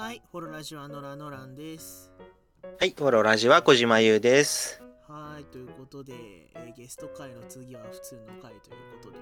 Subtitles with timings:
[0.00, 2.10] はい、ホロラジオのラノランです。
[2.78, 4.82] はい、フォローラジは小島優です。
[5.06, 6.14] はい、ということで、
[6.54, 9.18] えーゲスト会の次は普通の会ということで。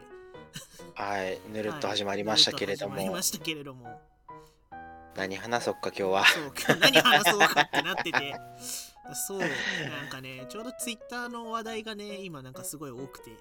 [0.94, 4.00] はい、ぬるっと始まりましたけれども、はい始まりましたけれども。
[5.16, 6.24] 何話そうか今日は。
[6.24, 8.36] そう、今日何話そうかってなってて。
[9.26, 9.48] そう、なん
[10.08, 13.32] かね、ちょうどツイッターの話題がね、今なんかすごい多くて。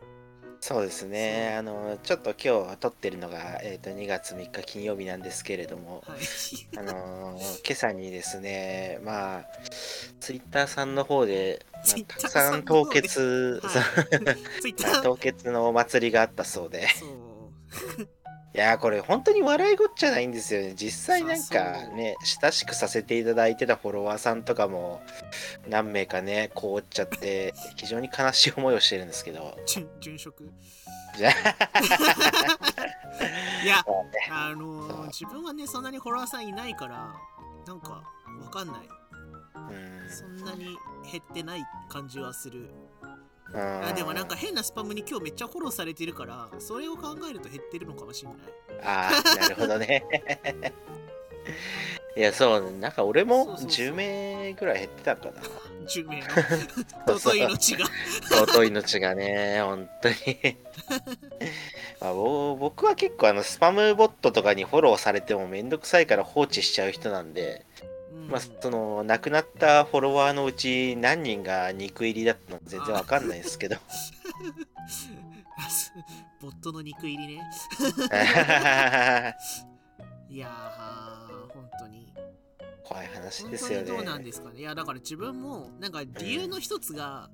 [0.60, 6.20] そうですね、あの、ちょっと今日撮ってるのが、えっ、と、2月3日金曜日なんですけれども、はい。
[6.78, 9.46] あのー 今朝にですね、まあ、
[10.20, 13.62] ツイッターさんの方で、まあたくさん凍結。
[15.04, 17.27] 凍結のお祭りがあったそうで、そう。
[18.58, 20.74] いやーこれ本当に笑いごっちゃないんですよね。
[20.76, 25.00] 実際なんかね、親しくさせていただいてたフォロワーさんとかも
[25.70, 29.56] 何名かね、凍っちゃって、非常に悲しい思いをしてるんですけど。
[29.68, 30.44] 殉殉職。
[31.18, 31.32] いや、
[34.32, 37.14] あ、あのー自分はね、そんなにフォロワーさんいないから、
[37.68, 38.02] なんか、
[38.42, 38.78] わかんない。
[39.70, 40.76] うんそんなに
[41.12, 42.72] 減ってない感じはする。
[43.54, 48.38] うんあでもなんか変なスパムに今日めっちゃフォローされてるから、それを考えると減ってるのかもしれない。
[48.84, 50.04] あーなるほどね。
[52.18, 55.42] いや、そう、なんか俺もそうそうそう10名ぐらい減ってたんかな。
[55.88, 56.22] 10名
[57.08, 57.86] 尊い命が。
[58.32, 60.16] 尊い命がね、本当に。
[62.02, 67.97] まあ、ぼ僕は結構あのスパムボットとかにフォローされてもめんどくさいから放置しちゃう人なんで、うん
[68.30, 73.78] まあ、その亡くなったフォロワーのうち何人が肉入りだったのか全然わかんないですけど
[76.40, 77.42] ボットの肉入りね。
[80.30, 82.14] いやー、本当に。
[82.84, 84.60] 怖い話本ですよ当にどうなんねですかね。
[84.60, 87.30] いや、だから自分も、なんか理由の一つが、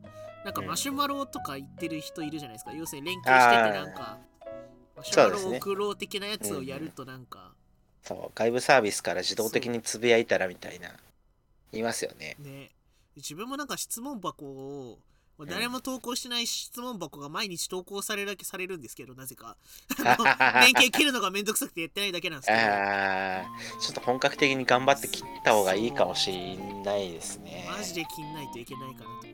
[0.46, 2.74] なんかマシュマロとか言ってる人いるじゃないですか。
[2.74, 4.20] 要するに連携してて、なんか、
[4.96, 7.54] マシュマロそうですね送ろう的なやつをやると、なんか、
[8.04, 10.90] そう外部サービスから自動的につぶやいたらみたいな
[11.72, 12.36] 言いますよね。
[12.40, 12.70] ね、
[13.16, 15.00] 自分もなんか質問箱を、
[15.48, 19.58] 誰も投稿しない質問箱が毎日投稿されるだけされるんですけど、なぜか。
[19.98, 22.60] 連携切るのがめんどくさくてやってないだけなんですけど。
[22.62, 29.34] ああちょっと本格的に頑張って切った方がいいかもしれないですねマジで切んないといけないかなと思って。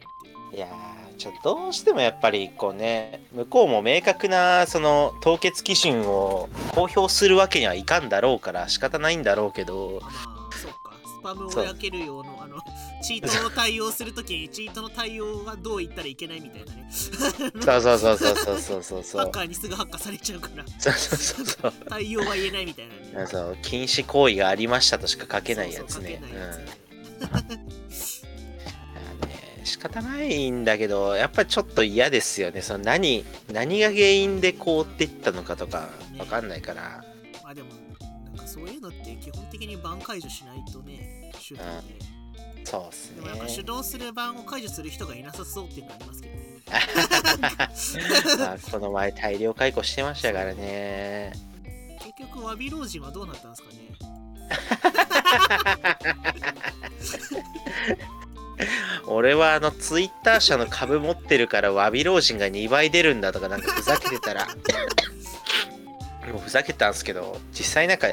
[0.52, 10.39] いやーちょっとどうしてもやっぱりこうね向こうも明確なその凍結基準を公表するわけにはいかんだろうから仕方ないんだろうけどまあ。
[11.20, 12.58] スパムを焼ける用のあの
[13.04, 16.88] チートの対応するときにチートの対応はどう言ったらいけないみたいなね。
[16.90, 18.80] そうそうそうそうそうそうそう。
[18.80, 20.64] そうそうそうそうそうそうそうそうから。
[20.80, 26.22] そうそうそう対応は言えないみたいな、ね、そう禁止行為がありましたとしか書けないやつね。
[29.66, 32.62] 仕方ないんだけどやっぱりちょっと嫌ですよね。
[32.62, 37.70] その何何が原因で凍っていったのかとか分かんないから、ね、まあでも
[38.60, 42.20] そういうのって基本的にバン解除しないとね、手段で。
[42.66, 46.60] そうっすでもなんか手ね動する版を解除する人がいなさそうっていうのはありますけどね。
[48.38, 51.32] まあこの前大量解雇してましたからね
[52.00, 53.80] 結局、詫び老人はどうなったんですかね。
[59.08, 64.48] 俺はあのツイッター社の株持ってるから詫び老人が2倍出るんだとかなんかふざけてたら
[66.34, 68.08] もうふざけたんですけど実際なんか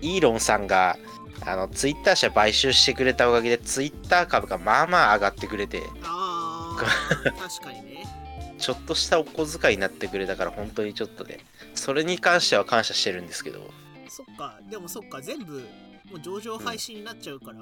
[0.00, 0.96] イーロンさんが
[1.44, 8.04] あのツイッター社買収してくれたおかげでツイッター株がまあまあ上がってくれてああ、確かにね。
[8.58, 11.40] ちょっとしたお小遣いになってくれたから本当にちょっとね
[11.74, 13.70] それに関しては感謝してるんですけど
[14.16, 15.62] そっか、でもそっか、全部、
[16.10, 17.58] もう上場廃止になっちゃうから、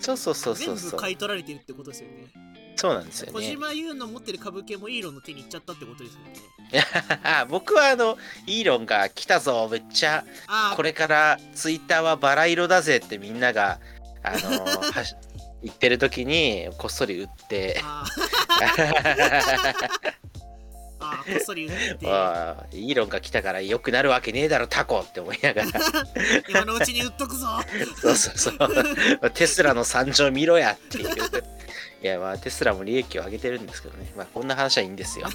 [0.00, 0.76] そうそうそうそうそう。
[0.76, 2.26] 全部買い取られてるってことですよね。
[2.76, 3.32] そうなんですよね。
[3.32, 6.34] 小島優の持ってる株系もイーロンの手に行っちゃったってことですよね。
[6.72, 8.16] いや 僕はあの
[8.46, 9.68] イーロンが来たぞ。
[9.70, 10.24] めっちゃ
[10.76, 13.78] これからツイッターはバラ色だぜってみんなが、
[14.22, 15.04] あの ー
[15.62, 17.82] 言ってる時にこっそり売って
[21.00, 25.68] あーあー、こっそり言って、 わあイーロンが来たから良くなるわけねえだろタコって思いながら。
[26.48, 27.46] 今のうちに売っとくぞ。
[28.00, 29.30] そうそうそう。
[29.30, 31.08] テスラの惨状見ろやっていう。
[32.02, 34.12] いやまあテスラも利益を上げてるんですけどね。
[34.16, 35.28] まあこんな話はいいんですよ。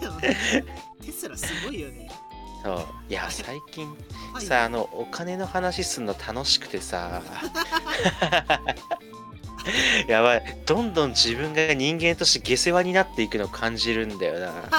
[0.00, 2.10] でもテスラすごいよね。
[2.64, 2.86] そう。
[3.08, 3.88] いや最近
[4.32, 4.44] はい。
[4.44, 7.22] さあのお金の話すんの楽しくてさ
[10.08, 10.62] やばい。
[10.66, 14.52] どんどん自分が人間として下世話になっていくのを感じるんだよな。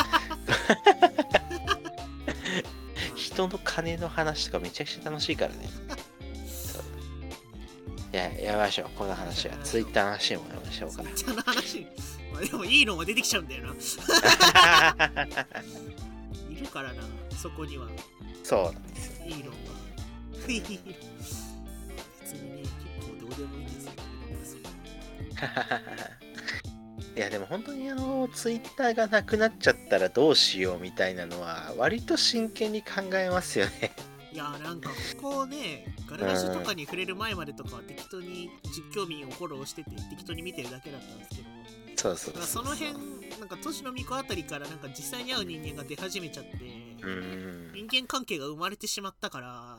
[3.15, 5.69] 人の金の話とかめちゃくちゃ楽しいからね。
[8.13, 8.83] いややめましょ。
[8.85, 9.57] うこの話は。
[9.63, 11.03] ツイッターの話もやめましょうか。
[11.15, 11.87] その話、
[12.31, 13.73] まあ、でもいいのが出てきちゃうんだよな。
[16.51, 17.03] いるからな、
[17.41, 17.87] そこには。
[18.43, 19.25] そうなんですよ。
[19.25, 19.73] イーロンが。
[20.47, 21.12] 別にね
[27.15, 33.95] いやでも本当にあのツイッターがなくなっちゃったらどうしようみたいなのは割と真剣に考えますよね。
[34.31, 34.89] いやなんか
[35.21, 41.53] ここねガルラジとかに触れる前までとかは適当に実況民をフォローしてて適当に見てるだけだったんですけど。
[41.95, 42.91] そうそうその辺
[43.39, 46.49] なんか都市の巫女あたりからなんか実際に会う人間が出始めちゃって
[47.01, 47.71] うん。
[47.73, 49.77] 人間関係が生まれてしまったから。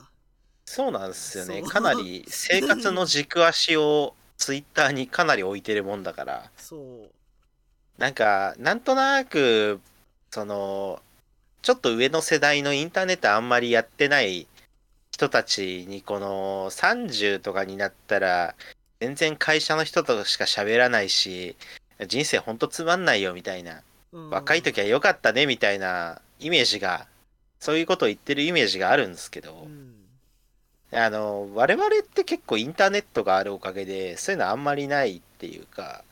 [0.65, 1.63] そうなんですよね。
[1.63, 6.50] かなり生活の軸足をツイッターにかなり置いてるもんだから。
[6.58, 7.11] そう。
[7.96, 9.81] なんかなんとなく
[10.31, 11.00] その
[11.62, 14.46] ちょっと上の世代のインターネットあんまりやってない
[15.12, 18.55] 人たちにこの30とかになったら
[19.00, 21.56] 全然会社の人としか喋らないし
[22.06, 23.81] 人生ほんとつまんないよみたいな。
[24.12, 24.29] うん。
[24.29, 27.06] 若い時は良かったねみたいなイメージが
[27.61, 29.94] そういうことを言ってるイメージがあるんですけど、うん
[30.94, 36.05] あの我々って結構インターネットがあるおかげでそういうのあんまりないっていうか、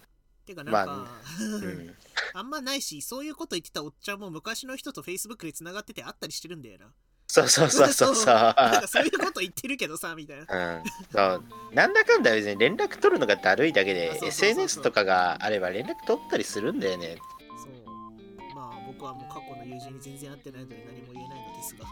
[0.44, 1.08] てかなんか、ま
[1.40, 1.96] うん、
[2.34, 6.86] あんまないしそういうこと言ってたおっちゃんも昔の人と Facebook で繋がってて会ったりしてるんだよな。
[7.28, 8.34] そうそうそうそうそう。
[8.34, 10.76] なんかそういうこと言ってるけどさみたいな。
[10.76, 11.74] うん、そう。
[11.74, 17.16] なんだかんだ別に連絡取るのがだるいだけで SNS とかがあれば連絡取ったりするんだよね
[19.02, 21.84] 僕はもう過去の友人に全然会ってないので何も言えないのですが。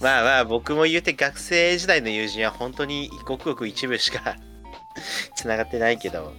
[0.04, 4.36] まあまあ僕も言うて学生時代の友人は本当にごくごく一部しか
[5.34, 6.34] つながってないけど、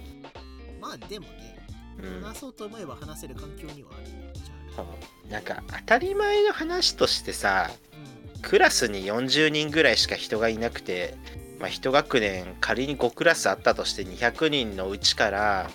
[0.80, 1.58] まあでもね
[1.98, 4.06] うん、話そうと思えば話せる環境にはある
[5.28, 7.70] なんか当たり前の話としてさあ
[8.34, 8.40] うん。
[8.40, 11.16] クラスに40人ぐらいしか人がいなくて、
[11.58, 15.70] まあ、一学年仮に5クラスあったとして200人のうちから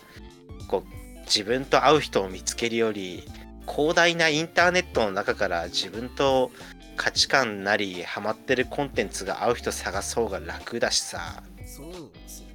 [0.70, 0.97] こう
[1.28, 3.24] 自分と会う人を見つけるより
[3.68, 6.52] 広大なインターネットの中から自分と
[6.96, 12.48] 価値観なりハマってるコンテンツが合う人探す方が楽だしさ、そうですよ。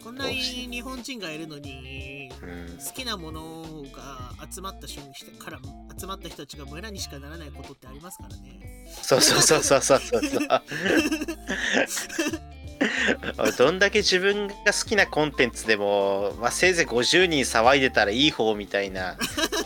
[0.00, 2.34] うこんなに日本人がいるのにんう
[2.74, 5.58] ん、好きなものが集まった瞬間から
[5.98, 8.86] 集まった人たちが村にしかならないことってありますからね。
[9.02, 10.48] そうそうそうそうそうそうそう
[13.58, 19.16] どんだけ自分が好きなコンテンツでも、まあ、せいぜい50人騒いでたらいい方みたいな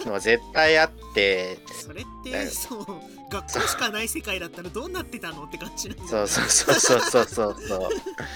[0.05, 1.59] のは絶対あって。
[1.73, 2.87] それっだてそう
[3.31, 7.91] 学校しかない世界だったらどうなってたのって感じなそうそうそうそうそうそうそう。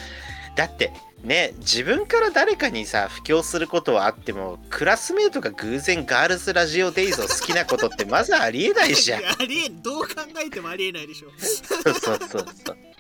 [0.55, 0.93] だって
[1.23, 9.25] ね自分から誰かにさ布教することはあってもクラスメートが偶然ガールズラジオデイズを好きなことってまずありえないじゃん。
[9.25, 9.81] ありえん。
[9.83, 10.15] どう考
[10.45, 11.31] えてもありえないでしょ。
[11.39, 12.92] そうそうそうそう。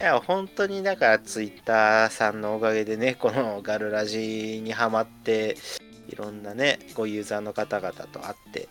[0.00, 5.56] いや本当にだからツイッターさんのおかげでねこのガルラジにハマって
[6.08, 8.68] いろんなねごユーザーの方々と会って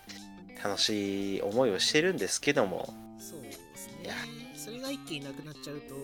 [0.64, 2.94] 楽しい思いをしてるんですけども。
[3.20, 4.14] そうですいや。
[4.14, 4.20] ね
[4.56, 5.96] それが一気になくなっちゃうと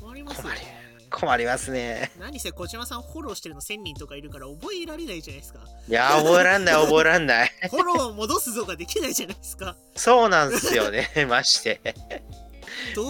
[0.00, 0.86] 困りますよね。
[1.10, 2.10] 困りますね。
[2.18, 5.60] 何せ小島さんフォローしてるの1000人とかいるから覚えられないじゃないですか。
[5.88, 7.52] いや覚えらんない覚えらんない。
[7.70, 9.76] フォロー戻すぞができないじゃないですか。
[9.94, 11.08] そうなんですよね。
[11.28, 11.80] マジで。
[11.84, 12.45] どうしよう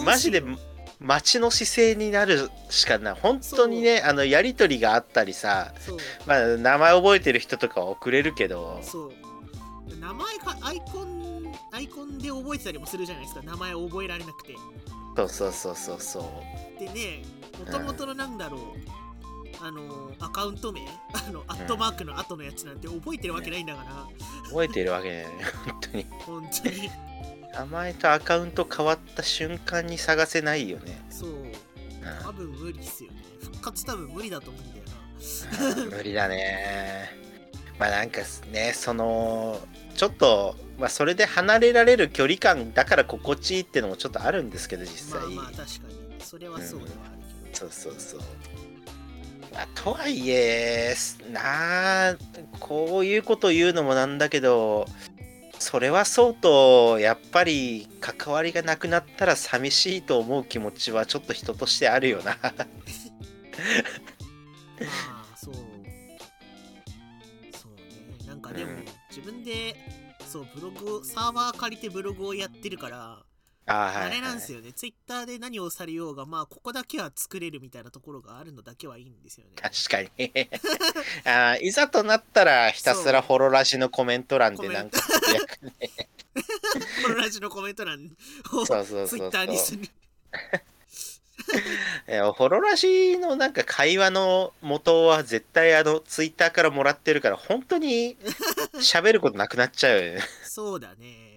[0.05, 0.43] マジで
[0.99, 3.13] 待ちの姿勢になるしかない。
[3.13, 5.73] 本当にねあのやり取りがあったりさ
[6.25, 8.79] まあ名前覚えてる人とかは送れるけど。
[8.81, 9.13] そう。
[9.99, 13.41] 名前かアイコンアイコンで覚えてたりもするじゃないですか。
[13.43, 14.55] 名前覚えられなくて。
[15.15, 16.19] そうそうそうそうそ
[16.79, 16.79] う。
[16.79, 17.23] でね
[17.59, 18.61] もともとのなんだろう、
[19.61, 20.81] あのアカウント名
[21.13, 24.07] あのアットマークの後のやつなんて覚えてるわけないんだから、
[24.49, 25.27] 覚えてるわけね
[25.65, 26.05] 本当に。
[26.25, 26.91] 本当に
[27.57, 31.29] 名前とアカウント変わった瞬間に探せないよね、そう。
[31.29, 31.33] う
[32.21, 33.17] 多分無理っすよね。
[33.41, 34.83] 復活多分無理だと思うんだよ
[35.75, 35.85] な。
[35.85, 37.09] ん、無理だね。
[37.79, 38.21] まあなんか
[38.51, 39.59] ねその
[39.95, 45.97] ちょっと、まあ、それで離れられる距離感だから心地いいってのもちょっとあるんですけど実際、まあまあ確かに。
[46.19, 47.23] それはそうではある
[47.53, 48.19] けど、そうそうそう。
[49.51, 50.95] まあ、とはいえ
[51.31, 52.15] なあ
[52.59, 54.85] こういうこと言うのもなんだけど
[55.59, 62.37] それはそうとやっぱり関わりがなくなったら寂しいと思う気持ちはちょっと人としてあるよな。
[62.41, 62.53] まあ
[65.35, 65.53] そう。
[65.53, 65.63] そう
[68.23, 68.27] ね。
[68.27, 68.85] なんかでも、うん。
[69.09, 69.75] 自分で
[70.25, 73.23] そうブログをサーバー借りてブログをやってるから
[73.69, 79.51] あれなんですよね、ツイッターで何をされようが、まあ、ここだけは作れるみたいなところがあるのだけはいいんですよね。
[79.55, 80.31] 確かに
[81.25, 85.01] あーいざとなったらひたすらフォロラジのコメント欄でなんか
[85.61, 85.73] ね
[87.03, 88.09] このラジのコメント欄
[88.53, 89.83] をそうそうツイッターにする。
[92.09, 98.17] いやフォロラジのなんか会話の元は絶対あのツイッターからもらってるから本当に
[98.75, 100.21] 喋ることなくなっちゃうよね。
[100.43, 101.36] そうだね。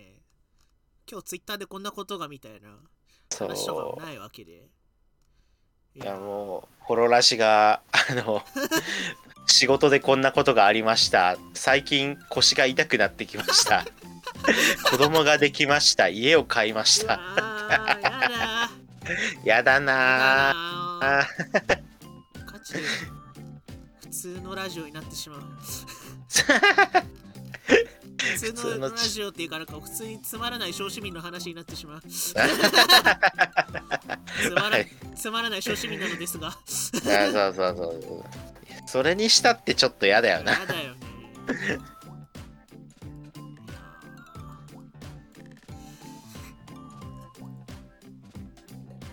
[1.10, 2.68] 今日ツイッターでこんなことがみたいな
[3.30, 4.68] そ話とかもうないわけで。
[5.96, 8.44] いいやもうホロラジがあの
[9.46, 11.36] 仕事でこんなことがありました。
[11.52, 13.84] 最近腰が痛くなってきました。
[14.88, 16.06] 子供ができました。
[16.06, 17.18] 家を買いましうたや
[17.74, 18.70] だ。
[19.44, 21.26] やだやな
[24.00, 25.42] 普通のラジオになってしまう
[28.20, 32.02] 普通のラジオっていうかなんか普通につまらない小市民の話になってしまう。
[32.08, 32.34] つ
[34.54, 34.86] まらはい。
[35.16, 36.48] つまらない小市民なのですが。
[36.48, 38.24] あそうそうそう。
[38.86, 40.52] それにしたってちょっと嫌だよな。
[40.52, 41.00] やだよね。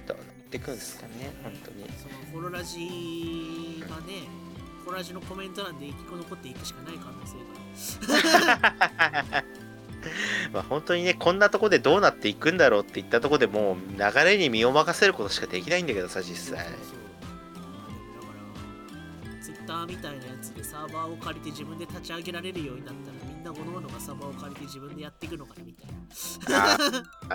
[0.08, 1.86] どうなってくんですかね本当に。
[1.86, 4.47] ーそのホロラジがね
[4.88, 7.36] ホロラジのコメント欄で生き残っていくしかない可能性
[9.32, 9.44] が
[10.53, 16.65] まあ本当にねこんなとこでどうなっていくんだろうっていったとこでもう流れに身を任せることしかできないんだけどさ実際。
[16.65, 16.98] そうそう。
[18.15, 18.27] だか
[19.36, 25.88] らツイッターみたいなやつでサーバーを借りて自分で立ち上げられるようになったらみんな各々がサーバーを借りて自分でやっていくのかなみたい
[26.50, 26.63] な。
[26.63, 26.77] あ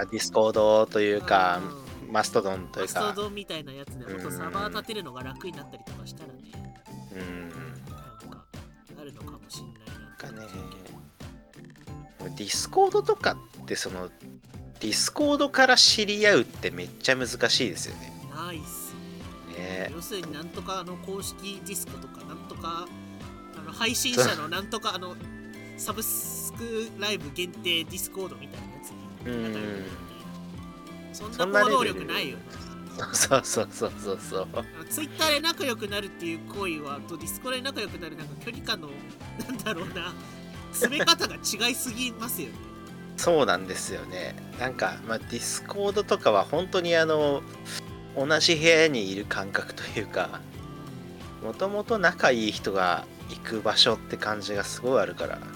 [0.01, 1.61] あディスコードというか
[2.07, 6.41] うんマストドンというマストかドンみたいなやつでもっとサーバー立てるのが楽になったりとかしたらね
[7.15, 7.49] うん。
[7.51, 8.45] なんか
[9.01, 10.17] あるのかもしんないな。
[10.17, 10.49] かね
[12.37, 14.09] ディスコードとかってその
[14.81, 18.13] ディスコードから知り合うってめっちゃ難しいですよね。
[18.35, 18.95] ナイス。
[19.57, 19.91] ね。
[19.95, 22.87] 要するになんとかあの公式ディスコとかなんとか
[23.57, 25.15] あの配信者のなんとかあの
[25.77, 28.91] サブスクライブ限定ディスコードみたいなやつ。
[28.91, 32.39] に仲良くなるみたいなそんそんなな行動力ないよ
[33.13, 34.49] そうそうそうそうそう。
[34.55, 38.89] なツイッターで仲良くなるっていう行為はとディスコで仲良くなるなんか距離感の
[39.49, 40.13] なんだろうな。
[40.73, 42.55] 詰め方が違いすぎますよね。
[43.17, 44.35] そうなんですよね。
[44.59, 47.43] なんか、まあ、ディスコードとかは本当にあの
[48.17, 50.41] 同じ部屋にいる感覚というか
[51.43, 55.39] もともと仲いい人が行く場所って感じがすごいあるから。
[55.39, 55.49] なん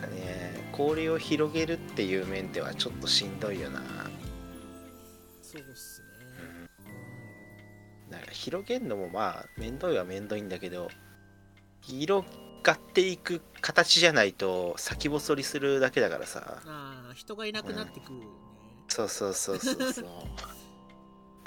[0.00, 3.80] かね交流を広げるっていう面ではちょっとしんどいよな
[8.44, 10.90] 広げるのもまあ面倒いは面倒いんだけど
[11.80, 12.26] 広
[12.62, 16.60] がっていく形じゃないと先細りするだけだからさ。
[16.66, 18.26] ああ人がいなくなってくるね、
[18.88, 20.04] そうそうそうそうそう。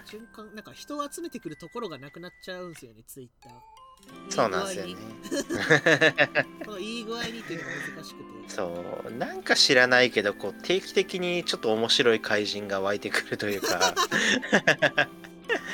[0.05, 3.53] 瞬間なんか人を集めてくるところがなくなっちゃうんですよねツイッター
[4.29, 4.95] そうなんですよね。
[6.65, 8.49] このいい具合にっていうのが難しくて。
[8.49, 9.11] そう。
[9.11, 13.93] なんか知らないけどこう定期的にちょっと面白い怪人が湧いてくるというか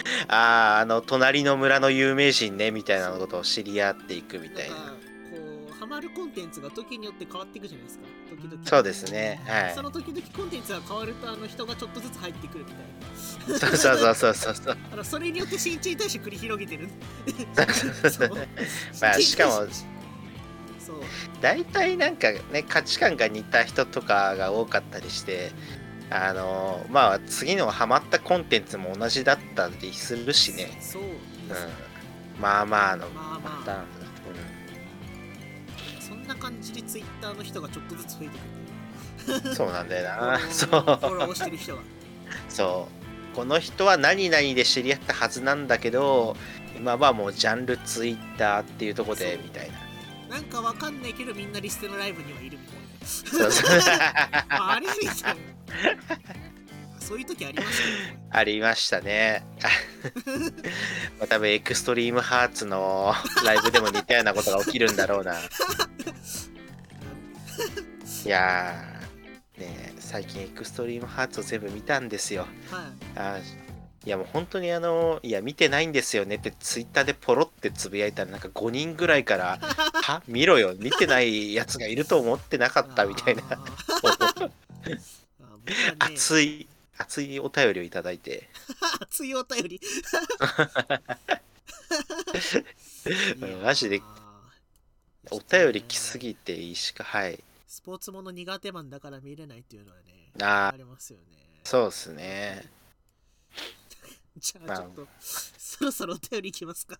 [0.27, 4.75] あああの隣の村の有名人ねみたいなことを知り合っていくみたいな。
[4.75, 8.05] こうハマるコンテンツが時によって変わっていくじゃないですか。
[8.29, 8.65] 時々。
[8.65, 9.73] そうですねはい。
[9.75, 14.65] その時々コンテンツが変わるとあの人がちょっとずつ入ってくるみたいそうそうそうそうそうそう。
[14.67, 16.89] な あのそれによって新陳代謝繰り広げてる。
[19.01, 19.67] まあしかも
[20.79, 20.97] そう。
[21.41, 25.51] 大体なんかね価値観が似た人とかが多かったりして
[26.09, 30.77] あのまあ次のハマったコンテンツも同じだったりするしね。
[30.79, 31.09] そううん。
[32.39, 33.59] まあまあのまあまあ。
[33.59, 33.85] パターン
[35.99, 38.39] そんな感じでツイッターの人がちょっとずつ増えてくる。
[38.47, 38.59] う
[39.51, 40.39] んそうなんだよな。
[40.51, 40.71] そう。
[40.71, 41.81] ローしてる人が。
[42.49, 42.89] そ
[43.31, 43.35] う。
[43.35, 46.37] この人は何々で知り合ったはずなんだけど
[46.77, 49.71] 今はもうジャンルツイッターっていうとこでみたい
[50.29, 50.35] な。
[50.35, 53.07] なんかわかんないけどみんなリステのライブにはいるみたいな。
[53.07, 53.69] そうそう。
[54.49, 55.52] ああれみたいな
[56.99, 58.19] そういう時ありましたよね。
[58.31, 59.43] ありましたね。
[61.19, 63.13] まあ多分エクストリームハーツの
[63.43, 65.35] ライブでも似たようなことが起きるんだろうな。
[68.25, 72.47] いやーねえ最近エクストリームハーツを全部見たんですよ。
[72.71, 72.83] はい。
[73.15, 73.63] あー
[74.05, 79.59] いやもう本当にあのいや見てないんですよねってツイッターでポロってつぶやいたらなんか5人ぐらいから
[80.03, 80.21] 「は？
[80.27, 80.73] 見ろよ。
[80.77, 83.43] 見てないやつがいると思ってなかった」みたいな
[85.65, 86.67] ね熱い
[86.97, 88.49] 熱いお便りをいただいて。
[89.01, 89.81] 熱いお便り。
[93.63, 94.01] マジで。
[95.31, 97.43] お便り来すぎていいしかはい。
[97.67, 101.25] スポーツもの苦手マンだから見れないっていうのはねあありますよね。
[101.63, 102.69] そうっすね。
[104.37, 104.77] じゃまあ。
[104.77, 106.99] あちょっとそろそろお便りいきますか。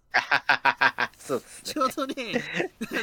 [1.20, 1.74] そうっすね。
[1.74, 2.43] ちょうどね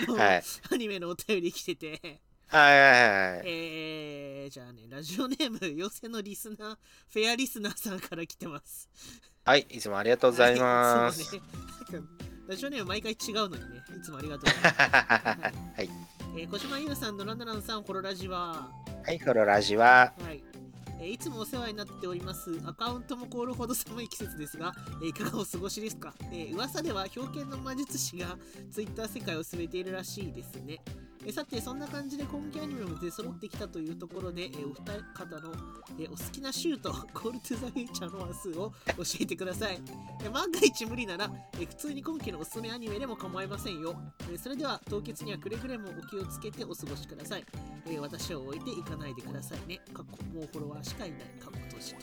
[0.06, 0.42] あの、はい。
[0.70, 2.20] アニメのお便り来てて
[2.52, 6.76] はいはいはいえー、じゃあねラジオネーム寄せのリスナー
[7.08, 8.88] フェアリスナーさんから来てます。
[9.44, 11.36] はいいつもありがとうございます。
[11.36, 11.42] はい
[12.48, 14.74] ラジオネーム毎回違うのにねいつもありがとうございます。
[15.76, 15.90] はい。
[16.36, 18.68] えー小島優さんのランダランさん、ホロラジは、
[19.04, 20.42] はい、フォロラジは、はい。
[21.00, 22.50] えーいつもお世話になっております。
[22.64, 28.36] アカウントも凍るほど寒い季節ですが、えーいかがお過ごしですか、えー噂では表剣の魔術師が
[28.72, 30.80] ツイッター世界を進めているらしいですね。
[31.22, 34.84] えーさて、そんな感じで今季アニメも出揃ってきたというところで、えーお二
[35.14, 35.52] 方の、
[35.98, 39.80] えーお好きなシュート、 ゴールトゥザフューチャーの話数を教えてください。
[40.22, 43.94] えー万が一無理なら、えー普通に今季のおすすめアニメでも構いませんよ。
[44.20, 47.44] えーそれでは、凍結にはくれぐれもお気をつけてお過ごしください。
[47.86, 49.80] えー私を置いていかないでくださいね。
[49.92, 51.20] 過去もうフォロワーしかいない。
[51.38, 52.00] 過去閉じと。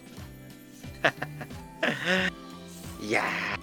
[3.04, 3.56] いやは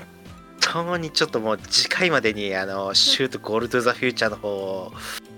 [0.00, 0.21] い。
[0.62, 4.92] 当にちょっともう次回までに、あの、シュートゴールド・ザ・フューチャーの方を、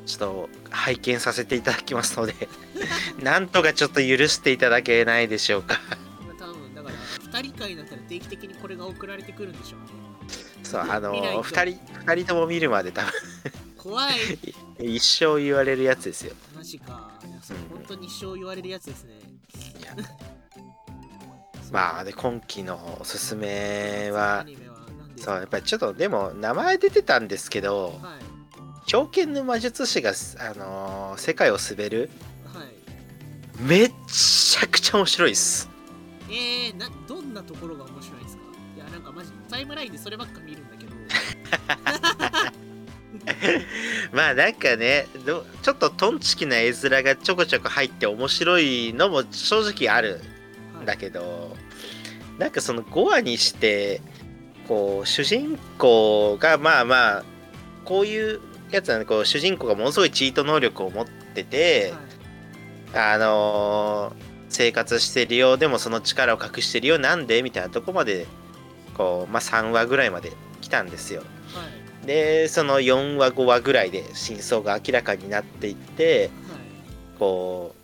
[0.07, 2.35] ちょっと拝見させていただきますので、
[3.23, 5.81] なんとかちょっと許していただけないでしょうか。
[6.38, 6.95] 多分だから、
[7.40, 9.87] 2人会になったら定期的にこれが送られてくるんでしょうね。
[10.62, 13.12] そう、あの、見ないと二人、二人とも見るまで多分、
[13.76, 14.14] 怖い。
[14.78, 16.35] 一生言われるやつですよ。
[16.54, 17.12] マジか。
[17.43, 19.21] それうん本当に一生言われるやつですね。
[21.71, 24.63] まあ、で、今期のおすすめアは、ニメは何です
[25.25, 28.25] そう、かやっぱりちょっと、でも、名前出てたんですけど、はい。
[28.87, 30.12] 狂犬の魔術師が、あ
[30.59, 32.11] のー世界を滑る
[32.52, 32.66] はい。
[33.62, 35.69] めっちゃくちゃ面白いです
[36.28, 38.43] えー、な、どんなところが面白いですか？
[38.76, 40.93] いや、なんかマジ、タイムラインでそればっか見るんだけど。
[44.12, 50.21] まあなんかねどちょっとトンチキな絵面がちょこちょこ入って面白いのも正直ある
[50.75, 51.57] はいんだけど
[52.38, 54.02] なんかその5話にして
[54.68, 57.25] こう主人公がまあまあ
[57.85, 58.40] こういう
[58.71, 61.92] やつなんでこう主人公がものすごいチート能力を持ってて、
[62.94, 68.28] あのー生活してるよでもその力を隠してるよなんでみたいなとこまで
[68.97, 71.23] こう、まあ、3話ぐらいまで来たんですよ。
[71.52, 71.64] はい。
[71.64, 71.68] は
[72.04, 72.06] い。
[72.06, 76.61] でその4話5話ぐらいで真相が明らかになっていってはい。
[77.18, 77.75] こ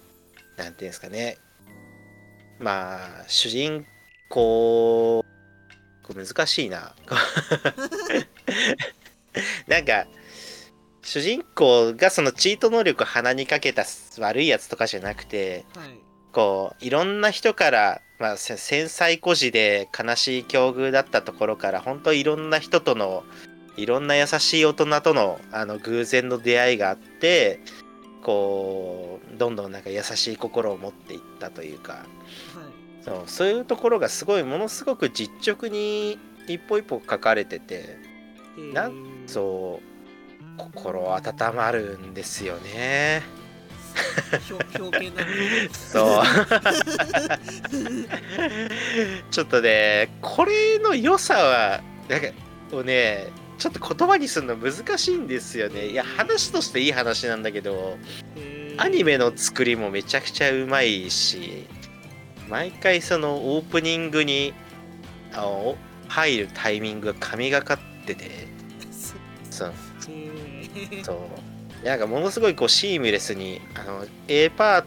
[0.56, 1.38] うなんていうんですかね
[2.60, 3.84] まあ主人
[4.28, 5.24] 公
[6.14, 6.94] 難しいな
[9.68, 10.06] なんか
[11.02, 13.84] 主人公がそのチート能力を鼻にかけた
[14.18, 16.10] 悪いやつとかじゃなくてはい。
[16.32, 23.24] こういろんな人から、まあ、せ繊細孤児で悲しい境遇だったところから本当いろんな人との
[23.76, 27.60] いろんな優しい大人とのあの偶然の出会いがあって
[28.22, 32.04] こうどんどんなんか優しい心を持っていったというかはい。
[33.04, 37.98] そうそういうところがすごいものすごく実直に一歩一歩書かれてて
[38.58, 38.72] えー。
[38.72, 39.90] なんそう
[40.56, 43.22] 心温まるんですよね。
[45.72, 46.24] そう。
[49.30, 52.28] ちょっとねこれの良さはなんか
[52.72, 55.88] をねちょっと言葉にするの難しいんですよね。
[55.88, 57.96] いや話としていい話なんだけど
[58.36, 58.82] えー。
[58.82, 61.66] アニメの作りもめちゃくちゃうまいし
[62.50, 64.52] 毎回そのオープニングに
[65.32, 65.76] あの
[66.08, 68.48] 入るタイミングが神がかってて。
[69.50, 69.72] そう
[70.08, 71.04] えー。
[71.04, 71.86] そう。
[71.86, 74.84] なんかものすごいこうシームレスにあの A パ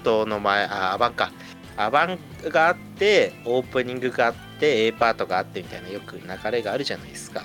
[0.00, 1.32] ートの前あアバンか。
[1.76, 2.18] アバン
[2.50, 7.42] があってオープニングがあって A パートがあってみたいなよく流れがあるじゃないですか。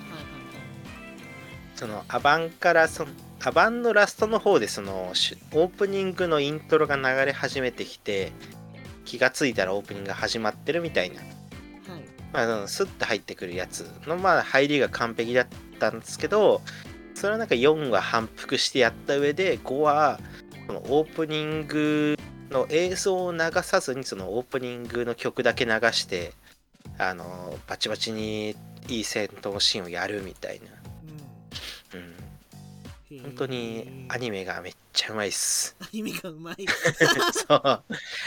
[1.76, 3.12] そのアバンからその
[3.44, 8.32] アバンのラストの方でそのしオープニングのイントロが流れ始めてきて
[9.06, 12.48] 気がついたらオープニングが始まってるみたいな、はい。
[12.48, 15.48] まあ、スッと入ってくるやつのまあ入りが完璧だっ
[15.80, 16.62] たんですけど
[17.14, 20.20] それはなんか4は反復してやった上で5は
[20.68, 22.18] そのオープニング
[22.50, 26.34] の映像を流さずにそのオープニングの曲だけ流して
[26.98, 28.56] あのバチバチに
[28.88, 30.66] いい戦闘シーンをやるみたいな、
[33.22, 35.76] 本当にアニメがめっちゃうまいっす。
[35.80, 36.66] アニメがうまい。
[37.34, 37.62] そう。
[37.64, 37.84] あ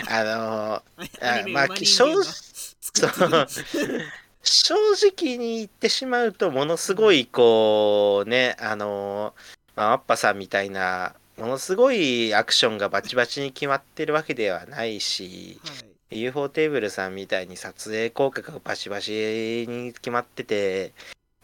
[0.08, 0.82] の
[1.20, 4.04] アニメまあうま人間が正作ってる。
[4.42, 9.34] 正直に言ってしまうと、ものすごいこうね、あの
[9.76, 15.72] まあ、アッパさんみたいな、ものすごいアクションがバチバチに決まってるわけではないし、は
[16.10, 16.20] い。
[16.20, 20.94] UFO テーブルさんみたいに撮影効果がバチバチに決まってて、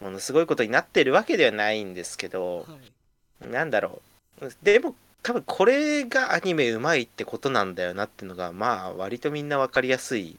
[0.01, 2.94] ものすごいことになってるわけではないんですけど、はい
[3.41, 4.01] なんだろ
[4.41, 4.49] う。
[4.63, 10.37] でも、多分これがアニメうまいってことなんだよなっていうのが、まあ、割とみんな分かりやすい、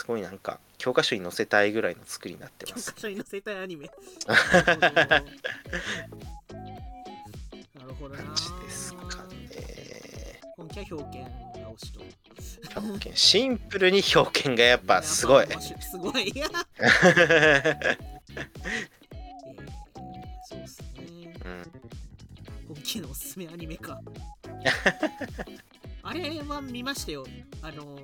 [0.00, 2.94] すごいなんか、教科書に載せたいぐらいの作りになって教ます。
[2.94, 3.90] 科書に載せたいアニメ。
[4.26, 4.34] な
[7.84, 8.22] るほどな。
[8.22, 10.40] 感じですかね。
[10.56, 11.28] 今期は表現。
[11.60, 12.00] 直しと
[12.80, 13.18] 表現。
[13.18, 15.46] シンプルに表現がやっぱすごい。
[15.80, 16.28] すごい。
[16.28, 16.46] いや
[16.78, 17.98] えー
[20.48, 21.34] そうっすね。
[21.44, 21.72] うん
[22.68, 23.98] 今期のおすすめアニメか。
[26.02, 27.26] あれは見ましたよ。
[27.62, 27.98] あの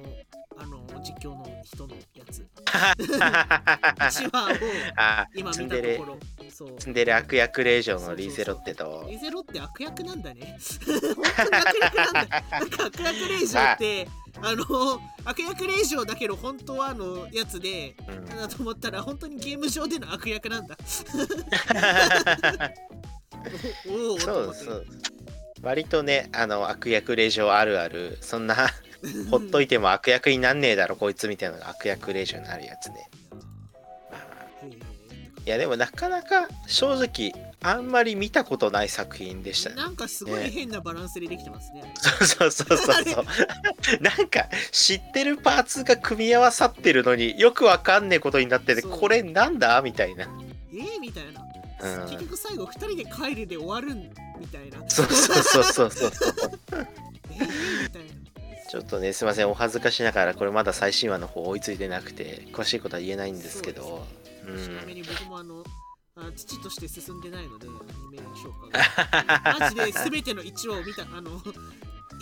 [0.57, 2.46] あの実況の人のやつ。
[2.64, 4.57] 1話を
[4.96, 6.18] あ今見たところ
[6.50, 6.77] そう。
[6.79, 9.05] ツンデレ悪役令嬢のリゼロってと。
[9.09, 10.57] リゼロって悪役なんだね。
[11.16, 12.44] 本当に悪役なんだ。
[12.50, 14.09] なんか悪役令嬢って
[14.42, 20.77] あの悪役令嬢だけど本当はあのやつでうんだと思ったら本当にゲーム上での悪役なんだ
[23.89, 24.87] おおそうそう。
[25.63, 28.55] 割とねあの悪役令嬢あるあるそんな
[29.31, 33.09] ほっといても悪役になんねえだろこいつみたいなのが悪役令嬢になるやつね。
[34.11, 39.77] まあへいやでもなかなか正直あんまり見たことない作品でしたね。
[39.79, 41.83] えなんかすごい変なバランスでできてますね。
[42.21, 43.25] そうそうそうそうそう。
[44.03, 49.81] なんか知ってるパーツが組み合わさってるのによくわかんねえことになっててこれなんだ？
[49.81, 50.25] みたいな。
[50.25, 51.54] えー、みたいな、うん
[51.85, 54.79] 結局最後2人で帰るで終わるんみたいな。
[54.88, 55.90] そうそうそうそう。
[55.90, 56.11] そ う
[57.31, 58.25] えー、みたいな。
[58.75, 64.05] ちょっとねすいませんお恥ずかしながらこれまだ最新話の方追いついてなくて詳しいことは言えないんですけど。
[64.47, 65.64] うちなみんに僕もあの
[66.16, 67.77] あ父として進んでないのでアニ
[68.11, 69.59] メ消化が。
[69.61, 71.40] マジで全ての1話を見たあの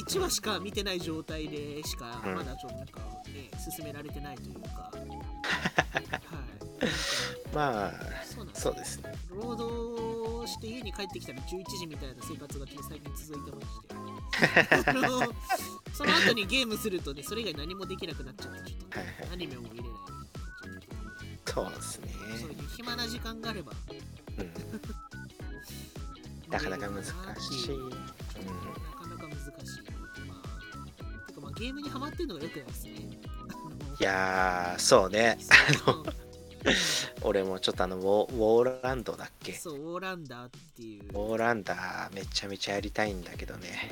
[0.07, 2.35] 1話しか見てない状態でしかうん。
[2.35, 4.93] まだちょっとなんかね進められてないというか。
[4.93, 6.62] はい
[7.55, 7.93] まあ
[8.53, 9.15] そうですね。
[9.31, 13.95] 労働して家に帰ってきたら11時みたいな生活が最近続いてまして。
[15.95, 19.91] その後にゲームするとねそれ以外何もできなくなっちゃってちょっとアニメも見れない。
[21.47, 22.15] そうですね。
[22.41, 23.73] そういう暇な時間があれば。
[24.39, 24.53] うん。
[26.51, 27.11] なかなか難し
[27.71, 28.03] い、うん、なか
[29.09, 29.83] なか難しい。
[30.27, 30.43] ま
[31.25, 32.93] あ、てかまあゲームにハマってるのがよくないですね。
[34.01, 35.39] いやーそうね
[37.23, 39.53] 俺もちょっとあのウォウォーランドだっけ？
[39.53, 41.05] そう、オーランダーっていう。
[41.05, 43.91] ウォーランダーめちゃめちゃやりたいんだけどね。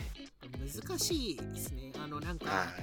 [0.85, 1.92] 難しいですね。
[1.96, 2.74] あのなんあか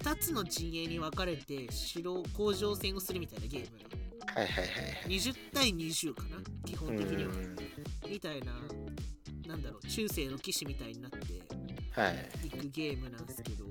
[0.00, 3.78] 2つの陣営に分かれて城工場戦をするみたいなゲーム。
[3.78, 5.04] ーはいはいはいはい。
[5.08, 6.38] 20対20かな？
[6.64, 7.32] 基う本的には。
[7.32, 7.56] ん。
[8.08, 8.52] みたいな、
[9.46, 11.18] なんだろう、中世の騎士みたいになって
[11.92, 12.30] はい。
[12.46, 13.64] いくゲームなんですけど、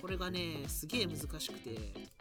[0.00, 2.19] これがね、すげえ難しくて、うん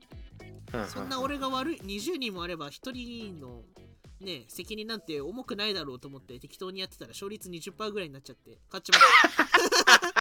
[0.88, 3.62] そんな俺が悪い20人もあれば1人の
[4.22, 9.02] ね責任なんて重くないだろうと思って適当にやってたら勝率20%ぐらいになっちゃって勝っちまっ
[10.04, 10.20] た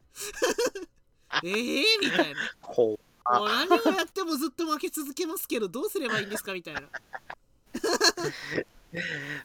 [1.44, 2.40] えーみたいな。
[2.60, 6.82] こうあもう何をやってもずっと負け続けますけどどうすればいいんですかみたいな。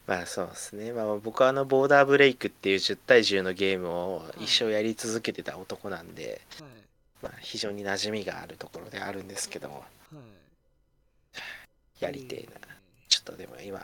[0.08, 6.70] まあそうですね、まあ、僕はあのボーダーブレイクっていう10対10のゲームを一生やり続けてた男なんで、はい。
[7.24, 9.82] まあ、非常に馴染みがあるところであるんですけどはい
[12.04, 12.60] やりてえな。
[13.08, 13.80] ちょっとでも今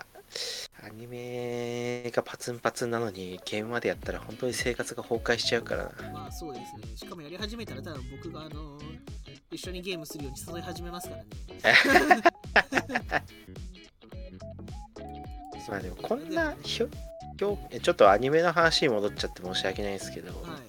[0.84, 5.92] アニメがパツンパツンなのにゲームまでやったら本当に生活が崩壊しちゃうからな。
[6.12, 6.96] まあそうですね。
[6.96, 8.80] しかもやり始めたら多分僕があの
[9.52, 11.30] 一緒にゲームするように誘い始めますからね。
[15.70, 16.90] まあでもこんなひょ
[17.38, 17.58] ちょ
[17.92, 20.62] っとアニメの話に戻っちゃって申し訳ないんですけど、はい。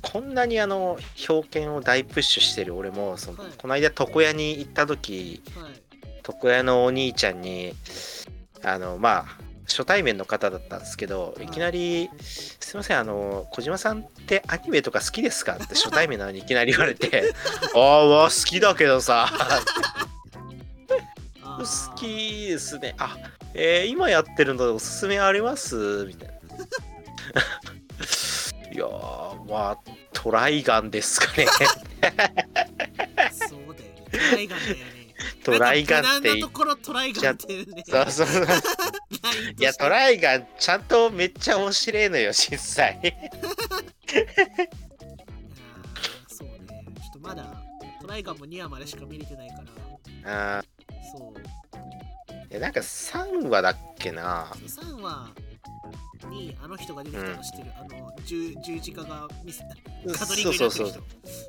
[0.00, 0.98] こんなにあの
[1.28, 3.52] 表剣を大プッシュしてる俺もその、はい。
[3.58, 5.83] この間床屋に行った時はい
[6.26, 7.74] 床屋のお兄ちゃんに
[8.62, 17.32] あのまあ初対面の方だったんですけどいきなり「すいませんあの小島さんってアニメとか好きですか?」って初対面なのにいきなり言われて
[17.74, 19.30] 「ああわ好きだけどさ
[21.58, 21.64] 好
[21.96, 23.16] きですねあ
[23.54, 26.34] えー今やってるのでおすすめあります?」みたいな。
[28.72, 29.78] いやーまあ
[30.12, 31.46] トライガンですかね
[33.30, 34.93] そうだよねトライガンだよね
[35.44, 38.46] トライガンってなんか無難なとトライガンっていうねそうそうそう
[39.58, 43.12] いやトライガンちゃんとめっちゃ面白いのよ実際いや
[46.28, 47.44] そうねちょっとまだ
[48.00, 49.62] トライガンも2話までしか見れてないか
[50.24, 50.64] らああ
[51.16, 55.28] そうーいなんか3話だっけな3話
[56.30, 59.62] にあの人が出てきたの知ってる、あの十十字架がミス
[60.16, 61.02] カトリンそうグになってるそうそう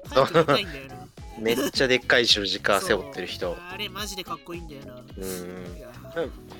[0.05, 0.95] 人早く見たいんだよな
[1.39, 3.57] めっちゃでっかい十字架背負ってる人。
[3.69, 5.05] あれマジでかっこいいんだよな、うん。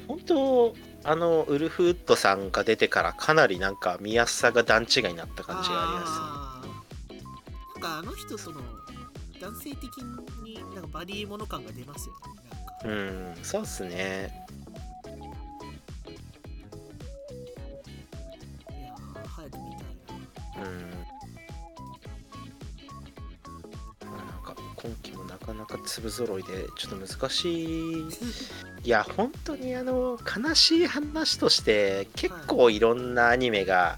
[0.07, 7.15] 本当あのウルフウッドさんが出てからかなりなんか見やすさが段違いになった感じがああー。
[7.75, 8.61] なんかあの人との
[9.39, 9.97] 男性的
[10.43, 12.19] になんかバディもの感が出ますよね。
[12.85, 14.45] うんそうっすね。
[15.05, 15.09] い
[18.83, 20.69] やー早く見たいな。
[20.69, 20.94] うん
[24.86, 28.06] 今期もなかなか粒揃いでちょっと難しい。
[28.84, 33.98] いや本当にあの悲しい話として結構いろんなアニメが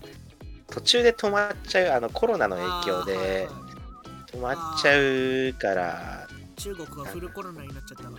[0.70, 3.50] 途中で止まっちゃうあのコロナの影響で
[4.32, 6.28] 止まっちゃうから。
[6.56, 8.16] 中国はフルコロナになっちゃったから。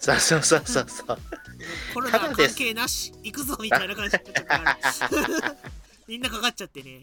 [0.00, 1.18] そうそうそうそうそう。
[1.94, 4.76] コロナ関係なし行くぞみたいな感じになったから
[6.10, 7.02] みんなかかっちゃってね。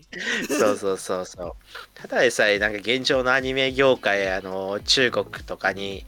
[0.49, 1.53] そうそうそうそう。
[1.93, 6.05] ただでさえなんか現状のアニメ業界あの中国とかに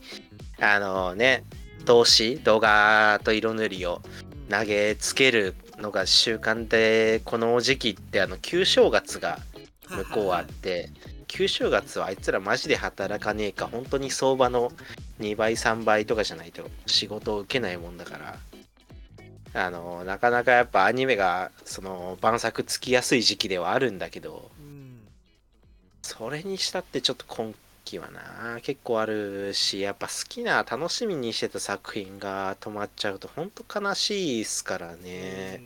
[0.59, 1.45] あのね
[1.85, 4.01] 投資動画と色塗りを
[4.49, 9.39] 投げつけるのが習慣でこの時期ってあの旧正月が
[9.87, 10.89] 向こうあって
[11.27, 14.73] 旧正月はあいつらマジで働かねえか本当に相場の
[15.21, 18.37] 2倍3倍とかじゃないと仕事を受けないもんだから。
[19.53, 24.99] あのなかなかやっぱアニメがその晩作つきやすい時期ではあるんだけどうん。
[26.01, 35.61] それにしたってちょっと今期はな結構あるしやっぱ好きな楽しみにしてた作品が止まっちゃうと本当悲しいっすからね。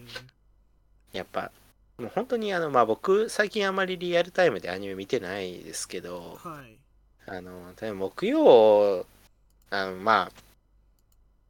[1.11, 1.51] やっぱ
[1.97, 6.77] もう本当にあのまあ僕最近あまりリアルタイムでアニメ見てないですけどうんはい。
[7.25, 9.05] あの例えば木曜
[9.69, 10.31] あのまあ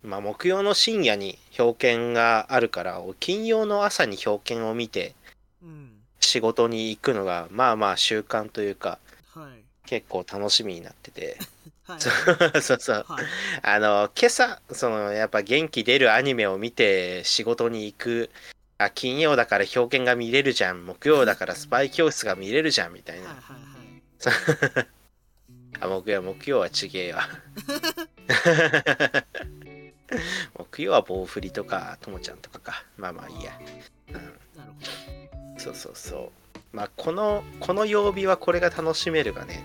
[0.03, 5.15] まあ木曜の深夜に表見があるから金曜の朝に表見を見て
[5.63, 5.89] うん。
[6.19, 8.99] 仕事に行くのがまあまあ習慣というか
[9.33, 9.63] はい。
[9.85, 11.37] 結構楽しみになってて。
[11.83, 12.01] はい。
[12.61, 13.05] そうそう。
[13.07, 13.25] はい。
[13.61, 18.29] あの今朝そのやっぱ元気出るアニメを見て仕事に行く。
[18.77, 20.85] あ金曜だから表見が見れるじゃん。
[20.85, 23.27] 木曜だからスパイ教室が見れるじゃんみたいな。
[23.27, 24.87] はいはいはい。
[25.79, 27.27] あ木曜木曜はちげえわ
[30.57, 32.83] 木曜は棒振りとかともちゃんとかか。
[32.97, 33.59] まあまあいいや、
[34.09, 34.71] うん、なる
[35.55, 36.57] ほそうそうそう。
[36.71, 39.63] まあこのこの曜日はこれが楽しめるがね。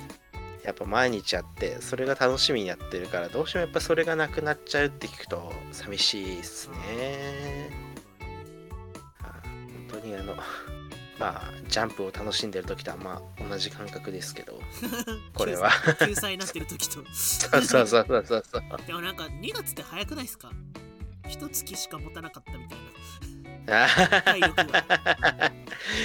[0.65, 7.71] やっぱ毎日あってそれが楽しみになってるからどうしてもやっぱそれがなくなっちゃうって聞くと寂しいっすね。
[9.23, 9.41] あ
[9.89, 10.37] 本当にあの
[11.19, 14.61] まあジャンプを楽しんでる時とはまあ同じ感覚ですけどど
[15.35, 15.71] これは。
[15.99, 17.05] 救済になってる時と。
[17.13, 18.45] そうそうそうそうそう。
[18.51, 20.51] そ うでもなんか2月って早くないですか？
[21.29, 22.89] 一月しか持たなかったみたいな。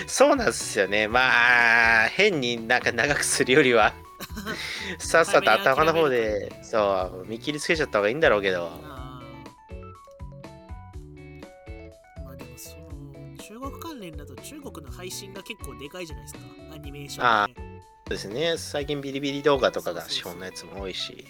[0.08, 1.08] そうなんですよね。
[1.08, 1.22] ま
[2.06, 3.94] あ変になんか長くするよりは。
[5.00, 5.52] さっさと。
[5.52, 8.70] 頭の方でそう見切りつけちゃった方がいいんだろうけど
[15.04, 16.40] 配信が結構でかいじゃないですか。
[16.74, 18.58] アニメーションでそうですね。
[18.58, 21.14] 最近ビリビリ動画とかが資本のやつも多いし。
[21.14, 21.26] で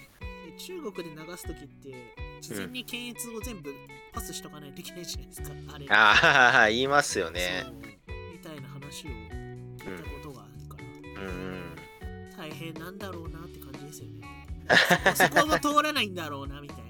[0.56, 3.74] 中国で流す時って事前に検閲を全部
[4.12, 5.86] パスしとかないといけないじゃないですか、あれ。
[5.90, 7.64] ああ言いますよね。
[8.06, 10.76] みたいな話を聞いたことがあるか
[11.16, 11.76] ら、うんうん。
[12.38, 14.46] 大変なんだろうなって感じですよね。
[15.16, 16.84] そこも通らないんだろうなみたいな。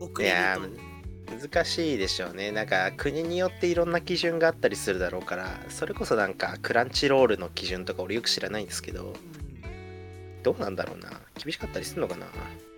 [0.04, 0.85] 遅れると
[1.26, 2.52] 難しいでしょうね。
[2.52, 10.42] なんか国によっていろんな基準があったりするだろうからそれこそなんかクランチロールの基準とか俺よく知らないんですけどうん。
[10.42, 11.10] どうなんだろうな。
[11.42, 12.26] 厳しかったりするのかな。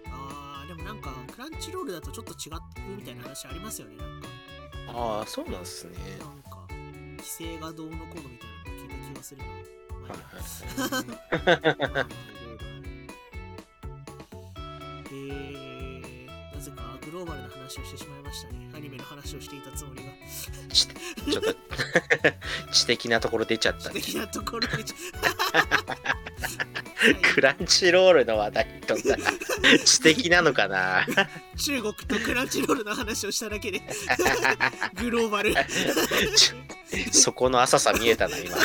[0.06, 4.28] あーでもなんかクランチロールだとちょっと違うみたいな話ありますよねなんか。
[4.88, 5.92] ああそうなんですね。
[6.18, 6.66] なんか
[7.18, 9.46] 規制がどうのこうのみたいなの聞いた気がするな。
[9.46, 11.04] まはいあはい
[11.68, 12.88] まあまあいろいろある。
[15.10, 15.67] えー、な
[16.68, 18.70] ぜかグローバルな話をしてしまいましたね。
[18.74, 20.08] アニメの話をしていたつもりが。
[20.72, 21.54] ちちょっと
[22.72, 23.80] 知的なところ出ちゃった。
[23.82, 24.96] 素ね敵なところでちょ
[27.34, 29.02] クランチロールの話題とか
[29.84, 31.06] 知的なのかな？
[31.56, 33.80] 中国とクランチロールの話をしただけで。
[34.94, 35.54] グローバル。
[37.12, 38.56] そこの浅さ見えたな今、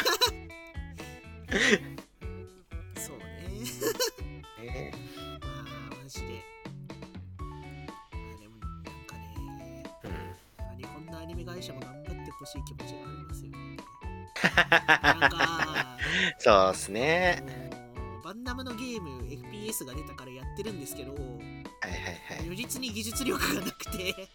[11.71, 13.77] 本のアニメ会社も頑張ってほしい気持ちがありますよね。
[15.19, 15.97] なんか。
[16.39, 17.43] そうっすね。
[18.23, 22.47] バンダムのゲーム FPS が出たからやってるんですけどはいはいはい。
[22.47, 24.29] 如実に技術力がなくて。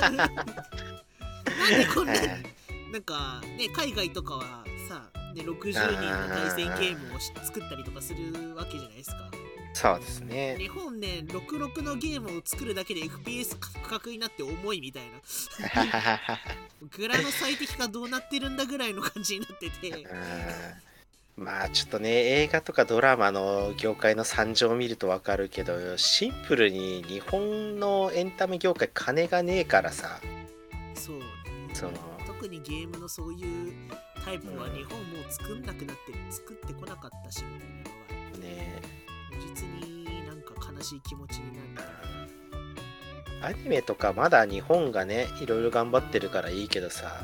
[0.00, 2.62] なんでこんなはい
[2.92, 9.30] なんかね海外とかはさ、ね、60人の対戦ゲームをし作ったりとかするわけじゃないですか
[9.72, 10.56] そうですね。
[10.58, 15.18] 日本ね66のゲームを作るだけで FPS 価格になって重いみたいな。
[16.96, 19.88] グラの最適化どうなってるんだぐらいの感じになってて。
[19.90, 21.44] うん。
[21.44, 30.20] まあちょっとね映画とかドラマの業界の惨状を見るとわかるけどシンプルに日本のエンタメ業界金がねえからさ。
[30.94, 31.24] そうね。
[31.72, 31.92] その
[32.26, 33.72] 特にゲームのそういう
[34.24, 38.01] タイプは日本もう作んなくなって作ってこなかったしみたいな
[39.48, 41.68] 実になんか悲しい気持ちになる
[43.42, 47.22] アニメとかまだ日本がねいろいろ頑張ってるからいいけどさ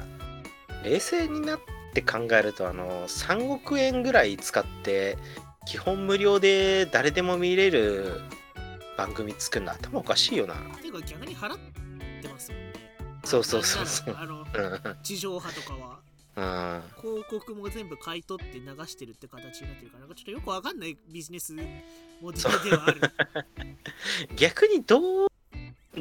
[0.85, 5.17] 冷静になっって考えるとあの3億円ぐらい使って
[5.67, 8.21] 基本無料で誰でも見れる
[8.97, 10.55] 番組作るの頭おかしいよな。
[10.81, 11.59] ていうか逆に払っ
[12.23, 12.73] てますもんね。
[13.25, 14.17] そうそうそうそう。
[14.19, 14.47] あのうん。
[15.03, 15.99] 地上波とかは。
[16.37, 16.83] うん。
[17.01, 21.53] 広告も全部買い取って流してるって形になってるからなんかちょっとよくわかんないビジネス
[22.21, 23.01] モデルではある。
[24.37, 25.29] 逆にどう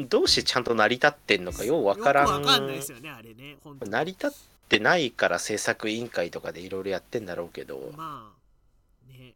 [0.09, 2.27] どうしてちゃんと成り立ってんのかようわからん。
[2.27, 4.31] わかんないですよねあれね成り立っ
[4.69, 7.93] てないから制作委員会とかでいろいろやってんだろうけど。
[7.95, 9.33] まあね。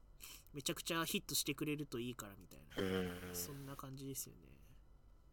[0.54, 3.12] めちゃくちゃヒットしてくれるといいからみたいな、うん。
[3.34, 4.39] そんな感じですよね。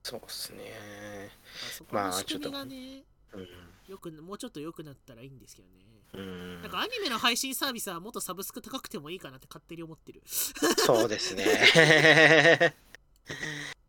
[0.02, 1.30] そうっすね。
[1.68, 3.48] あそこまあの仕組みがね、うん。
[3.88, 5.74] よくもうちょっと良くなったらいいんですけどね。
[5.82, 10.22] うんなんかアニメの配信サービスはもっとサブスク高くてもいいかなって勝手に思ってる。
[10.24, 12.74] そうですね。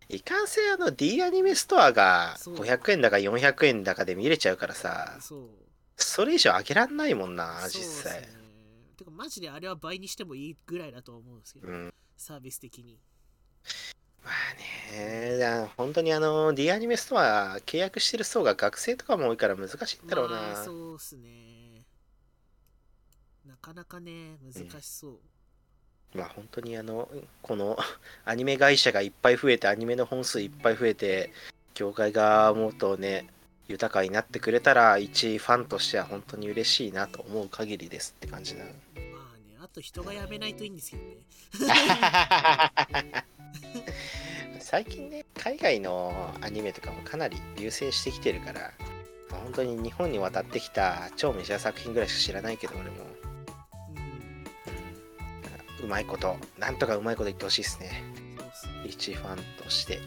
[0.09, 2.55] いかんせんあの D アニメストアがそう。
[2.55, 5.17] 500円だか400円だかで見れちゃうからさ
[5.95, 8.21] それ以上上げらんないもんな実際。
[8.21, 8.29] ね。
[8.97, 11.93] てかマジであれは倍にしてもいいぐらいだと思うんですけど、うん。
[12.17, 12.99] サービス的に。
[14.23, 21.68] まあね本当にあの D アニメストア契約してる層が学生とかも多いから難しいんだろうな、まあそうっすね
[23.49, 25.17] なかなかね難しそう、
[26.13, 27.09] まあ本当にあの
[27.41, 27.79] この
[28.23, 31.33] アニメ会社がいっぱい増えてアニメの本数いっぱい増えて
[31.73, 33.25] 業界がもっとね
[33.67, 38.73] 豊かになってくれたら一ファンとしては本当に嬉しいなと思う限りですって感じだまあね
[39.63, 41.17] あと人が辞めないといいんですけどね。
[44.61, 48.71] 最近ね海外のアニメとかもかなり流星してきてるから
[49.31, 52.97] 本当に日本に渡ってきた超メジャー作品ぐらいしか知らないけど俺も、
[55.83, 58.03] うまいことなんとかうまいこと言ってほしいですね。
[58.85, 59.99] 一ファンとして。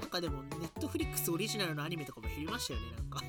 [0.00, 3.20] なんかでもネットフリックスオリジナルのアニメとかも減りましたよねなんか。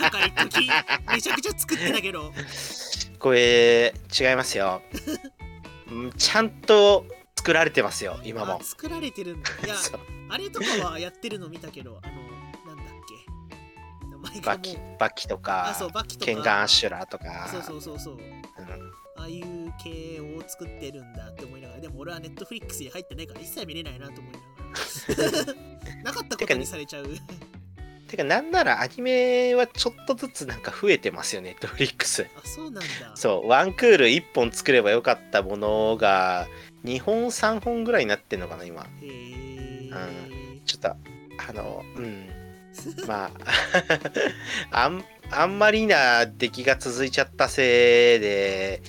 [0.00, 0.68] なんか一時
[1.12, 2.32] めちゃくちゃ作ってたけど。
[3.18, 4.82] これ違いますよ。
[5.90, 7.04] うんちゃんと
[7.36, 8.58] 作られてますよ今も。
[8.60, 9.50] あ作られてるんだ。
[9.64, 9.74] いや
[10.28, 12.94] あれとかはやってるの見たけどあのなんだっ
[14.34, 14.40] け。
[14.40, 16.26] バキバキとかあそうバキとか。
[16.26, 17.48] ケンガンアシュラーとか。
[17.50, 18.14] そうそうそうそう。
[18.14, 18.22] うん。
[19.18, 19.46] ああいう
[19.82, 25.54] 系を作ってるんだって思いながらでも俺はネットフリックスに入ってないから一切見れないなと思いながら。
[26.04, 27.06] なかったことにされちゃう。
[28.08, 32.26] てかなんならアニメはちょっとずつなんか増えてますよネットフリックス。
[32.36, 33.16] あそうなんだ。
[33.16, 36.46] そうワンクール1本作ればよかったものが
[36.84, 38.82] 2本3本ぐらいになってんのかな今。
[38.82, 39.90] へえ
[40.64, 42.35] ちょっとあのうん
[43.06, 43.30] まあ
[44.84, 48.82] あんあんまりな出来が続いちゃったせいで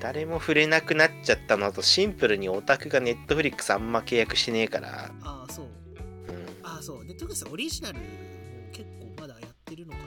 [0.00, 5.66] 誰も触れなくなっちゃったのとシンプルにオタクがネットフリックスあんま契約してねえから、あそう。
[5.66, 6.46] うん。
[6.62, 7.04] あそう。
[7.04, 8.04] ネットフリックスオリジナルも
[8.72, 9.98] 結構まだやってるのか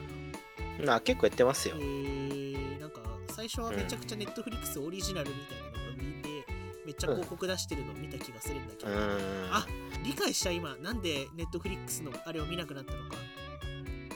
[0.80, 0.86] な？
[0.86, 1.76] まあ結構やってますよ。
[1.76, 1.80] へ。
[1.80, 3.02] えなんか
[3.36, 6.35] 最初はめちゃくちゃネットフリックスオリジナルみたいなのが見て
[6.86, 9.00] めっちゃ広告出してるのを見た気がするんだけど、うん。
[9.52, 9.66] あ
[10.04, 10.76] 理解した今。
[10.78, 13.16] なんでネットフリックスのあれを見なくなったのか。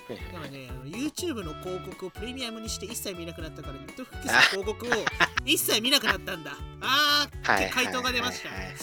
[0.10, 5.06] だからねあの YouTube の広告をプレミアムにして一切見なくなったから ネットフリックスの広告を
[5.46, 6.58] 一切見なくなったんだ。
[6.82, 8.50] あーって回答が出ました。
[8.50, 8.74] はいはいはい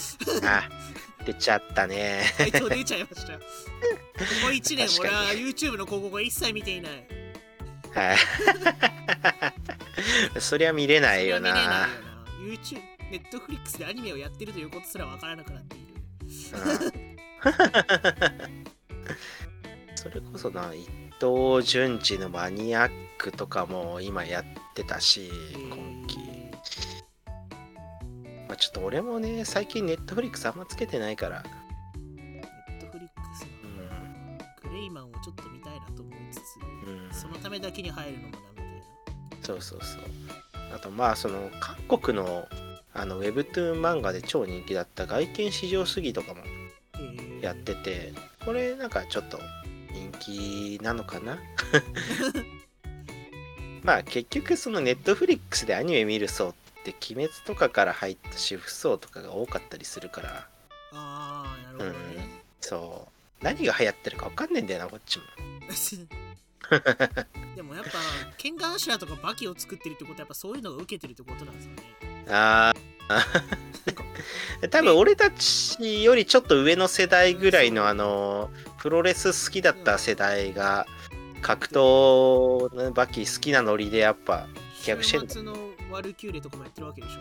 [0.44, 0.68] あ、
[1.24, 2.22] 出ちゃったね。
[2.38, 3.32] 回答出ちゃいました。
[3.38, 3.40] こ
[4.42, 7.06] こ1年俺は YouTube の広告を一切見ていない。
[7.92, 8.18] はい。
[10.40, 11.28] そりゃ見れない。
[11.28, 11.88] よな
[12.46, 12.80] YouTube
[13.10, 15.94] ネットフリックスでアニメをやってるということすらわからなくなっている。
[16.22, 16.28] うん。
[19.96, 20.86] それこそな伊
[21.20, 26.18] 藤潤二のマニアックとかも今やってたし今期、
[28.48, 31.42] まあ、ちょっと俺もね最近ネットフリックスあんまつけてないから。
[31.96, 33.44] ネットフリックス
[34.62, 34.70] の。
[34.70, 36.42] グレイマンをちょっと見たいなと思いつう
[37.12, 38.66] そのためだけに入るのもなみたい
[39.40, 39.42] な。
[39.42, 40.02] そうそうそう
[40.76, 42.46] あとまあその韓国の
[42.92, 46.40] あのウェブトゥーン漫画で超人気だった外見至上主義とかも
[47.42, 48.12] やってて
[48.44, 49.38] これなんかちょっと
[49.92, 51.38] 人気なのかな？
[53.82, 60.48] まあ結局そのネットフリックスでアニメ見る層って鬼滅とかから入った主婦層とかが多かったりするから。
[60.92, 61.96] ああなるほどね、
[62.60, 63.08] そ
[63.40, 63.44] う。
[63.44, 65.24] 何が流行ってるか分かんねえんだよなこっちも
[67.54, 67.90] でもやっぱ
[68.36, 72.24] ケンガンアシュラーとかバキを作ってるってことはやっぱそういうのが受けてるってことなんですかね。
[72.28, 72.86] あー。
[74.70, 80.86] 多分俺たちよりちょっと上の世代ぐらいのあのプロレス好きだった世代が
[81.42, 84.48] 格闘のバキ好きなノリでやっぱ
[84.80, 85.54] 週逆してんだ末の
[85.90, 87.20] ワルキューレとかもやってるわけでしょ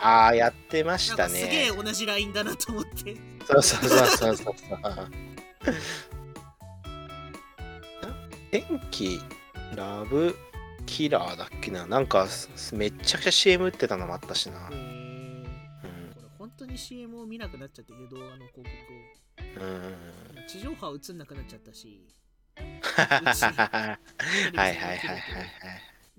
[0.00, 3.16] ああやってましたなんかすげえね同じラインだなと思って。
[3.46, 4.54] そうそうそうそうそう
[8.52, 9.18] 天気
[9.74, 10.36] ラブ
[10.84, 11.86] キラーだっけな。
[11.86, 12.26] なんか
[12.74, 14.76] めっちゃくちゃ CM 打ってたのもあったしな、えー。
[14.76, 16.12] うん。
[16.14, 18.64] これ本当に CM を見なくなっちゃって動画の広告
[19.58, 19.66] う
[20.38, 20.44] ん。
[20.44, 22.06] を地上波映んなくなっちゃったし。
[22.60, 23.16] はい
[24.54, 25.16] はいはいはいは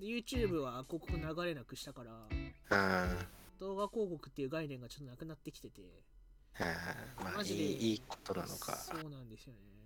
[0.00, 2.10] で YouTube は広告流れなくしたから。
[2.10, 3.26] はいうん。
[3.60, 5.82] 動画広告っていう概念がちょっとなくなってきてて。
[5.82, 6.66] うん。
[7.22, 8.74] まあいマジでいいいことなのか。
[8.74, 9.83] そうなんですよね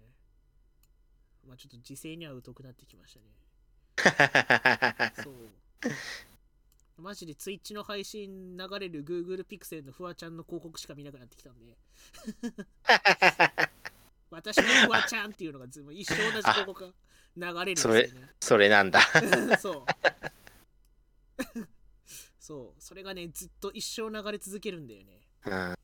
[1.48, 3.26] まあちょっと時勢には疎くなってきましたね。
[5.24, 5.34] そう。
[7.00, 11.76] マジで Twitch の配信流れる Google Pixel のフワちゃんの広告しか見なくなってきたんで。
[14.30, 16.92] 私のフワちゃんっていうのがず一生同じ広告
[17.38, 18.10] が流れるんですよね。
[18.40, 19.00] それなんだ。
[19.58, 19.84] そう。
[22.40, 22.82] そう。
[22.82, 25.20] それがねずっと一生流れ続けるんだよね。
[25.46, 25.52] うん。
[25.52, 25.78] ま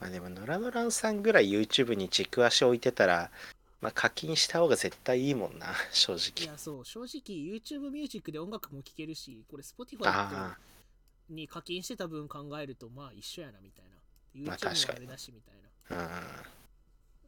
[0.00, 3.30] あでもノラノランさんぐらい YouTube に軸足置いてたら
[3.80, 6.16] まあ課金した方が絶対いいもんな 正い
[6.46, 6.84] 直やそう。
[6.84, 10.56] 正直 YouTube ミュージックで音楽も聴けるしこれ Spotify あ
[11.28, 13.90] に課金してた分考えるとまあ一緒やなみたいな。
[14.48, 14.92] まあ YouTube 確かに。
[14.92, 15.54] もあれだしみたい
[15.90, 16.04] な。
[16.04, 16.56] あうん。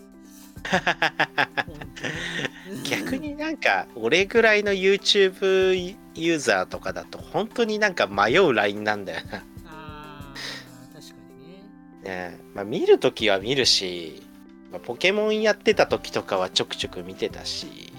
[1.66, 2.82] 本当に。
[2.90, 9.44] 逆になんか俺ぐらいの YouTube ユーザーとかだと本当になんか迷うラインなんだよな。
[9.66, 12.32] あー確かにね。
[12.32, 14.22] ねまあ、見るときは見るし、
[14.70, 17.92] まあ、ポケモンやってた時とかはちょくちょく見てたし、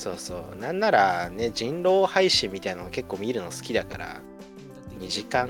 [0.00, 0.56] そうそう。
[0.58, 4.18] なんならね人狼配信みたいなの結構見るの好きだからだっ
[4.90, 5.48] て2時間。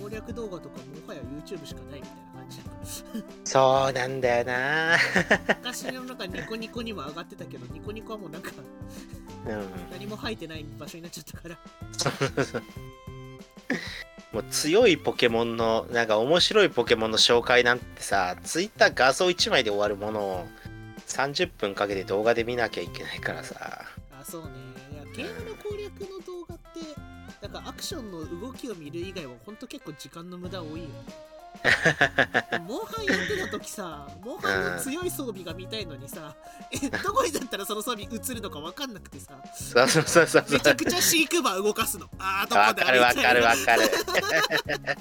[0.00, 3.24] 攻略動画とかもはや YouTube しかないみたいな感じだから。
[3.44, 4.96] そうなんだよな。
[5.60, 9.23] 昔のなんかニコニコにも上がってたけどニコニコはもうなんかうん
[9.90, 11.58] 何も入ってない場所になっちゃったから。
[14.32, 20.48] もう強いポケモンのなんか面白いポケモンの紹介なんてさツイッター画像1枚で終わるものを
[21.06, 23.84] 30分かけて動画で見なきゃいけないからさ。
[24.10, 24.48] あそうね。
[24.92, 26.80] いやゲームの攻略の動画って
[27.46, 30.84] なんかアクションの動きを見る以外はほんと結構時間の無駄多いよね
[32.66, 36.34] モンハンやってた時さモンハンの強い装備が見たいのにさ
[36.70, 40.44] えどこにだったらその装備映るのか分かんなくてさそうそうそうそう。
[40.46, 42.06] そうめちゃくちゃシークバー動かすの。
[42.18, 43.82] あーどこだわかるわかるわみかる。
[43.88, 44.94] たいな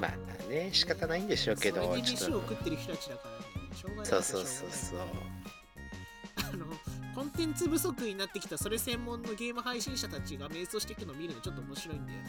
[0.00, 0.12] まあ
[0.50, 2.48] ね仕方ないんでしょうけどそれで飯をちょっと。
[2.48, 3.76] 食ってる人たちだからね。
[3.76, 4.06] しょうがない。
[4.06, 4.98] そうそうそうそう。
[6.50, 6.66] あの
[7.14, 12.28] コンテンツ不足になってきたそれ専門のゲーム配信者たちが迷走していくのを見るのちょっと面白いんだよね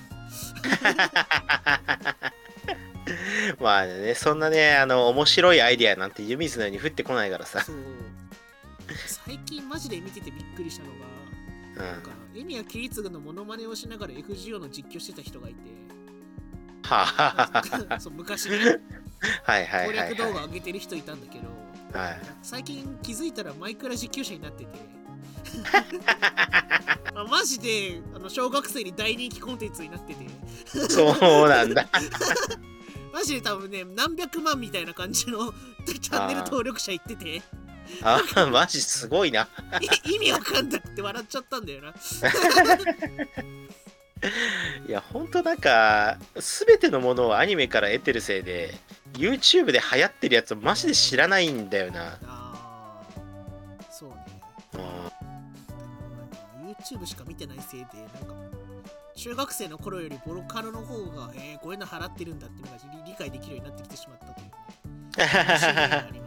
[3.59, 7.61] まあねそんなねあの面白いアイディアなんて湯水のように降ってこないからさ。
[7.61, 7.75] そう。
[9.25, 10.95] 最近マジで見ててびっくりしたのが
[11.75, 11.91] うん。
[11.93, 15.59] なんかエミヤキリツグのモノマネをしながら FGO の実況してた人がいて。
[16.83, 18.79] ははそう昔ね。
[19.43, 19.97] はいはい攻はい。
[19.97, 21.47] は略動画上げてる人いたんだけどい
[21.93, 22.19] はい。
[22.41, 24.69] 最近気づいたらマイクラ実況者になってて。
[27.15, 30.27] あマジであの小学生に大人気コンテンツになってて。
[30.89, 31.87] そうなんだ。
[33.11, 35.53] マジで多分ね何百万みたいな感じの
[35.85, 37.41] チャンネル登録者いってて。
[38.03, 38.21] あ
[38.51, 39.47] マジすごいな。
[40.05, 41.93] い意味わかんなくて笑っちゃったんだよな。
[44.87, 48.75] いやほんとなんか全てのものをアニメから得てるせいで
[49.19, 52.17] YouTube で流行ってるやつをマジで知らないんだよな
[53.91, 54.15] そうね。
[56.81, 58.33] YouTube しか見てないせいで、なんか
[59.15, 64.45] 中学生の頃よりボロカロの方が、えー、こういうの払ってるんだっていうのが理理解できるようになってきてしまったとい
[66.09, 66.19] う、 ね。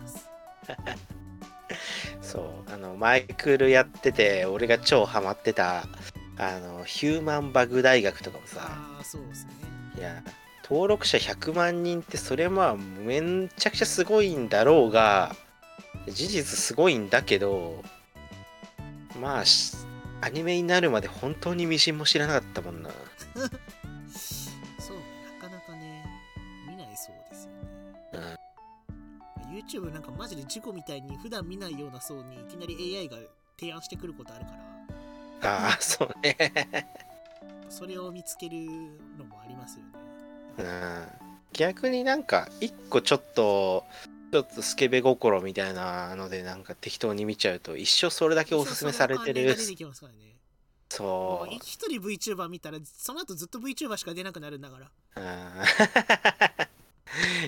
[2.21, 5.85] そうあのマイクルやってて俺が超ハマってた
[6.39, 9.53] あのヒューマンバグ大学とかもさああ、そうですね。
[9.97, 10.23] いや
[10.73, 15.37] 登録者100万人ってそれまあめんちゃくちゃすごいんだろうが
[16.09, 17.85] 事実すごいんだけど
[19.21, 19.77] まあし
[20.23, 22.95] アニメになるまで本当にミシンも知らなかったもんなそ
[24.95, 25.03] う、な
[25.47, 26.07] かなかね、
[26.67, 27.51] 見ないそうですよ
[28.21, 28.37] ね。
[29.51, 33.19] うん YouTube なんかマジで事故みたいに普段見ないような層にいきなり AI が
[33.61, 34.53] 提案してくることあるか
[35.43, 36.35] ら、ああそうね
[37.69, 38.57] それを見つける
[39.19, 40.02] のもありますよね。
[40.59, 41.07] うん
[41.53, 43.85] 逆になんか一個ちょっと
[44.33, 49.55] ちょっとスケベ心みたいなのでなんか適当に見ちゃうと一生それだけおすすめされてる
[50.89, 51.55] そう。
[51.55, 54.91] 一人 VTuber 見たらその後ずっと VTuber しか出なくなるんだから。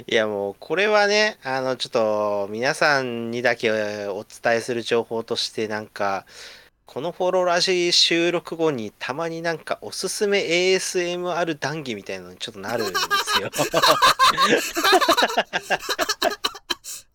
[0.07, 3.71] いやもうこれはねあのちょっと皆さんにだけ
[4.09, 6.27] お伝えする情報としてなんか
[6.87, 13.51] このフォロラジ収録後にたまになんかおすすめ ASMR 談義みたいなのにちょっとなるんですよ。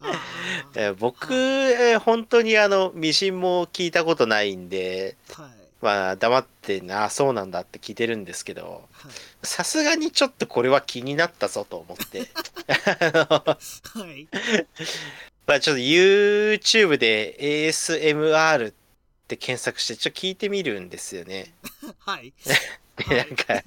[0.01, 0.21] あ
[0.75, 5.51] え僕、えー本当にあの、ミシンも聞いたことないんで、ーはい
[5.81, 9.11] まあ黙ってな、あそうなんだって聞いてるんですけど、はい
[9.43, 12.19] さすがにちょっとこれは気になったぞと思って。
[12.67, 13.57] は
[14.13, 14.27] い
[15.47, 18.73] まあちょっと YouTube で ASMR っ
[19.29, 21.53] て検索してちょっと聞いてみるんですよね。
[21.99, 22.33] はい。
[23.07, 23.63] で、なんか、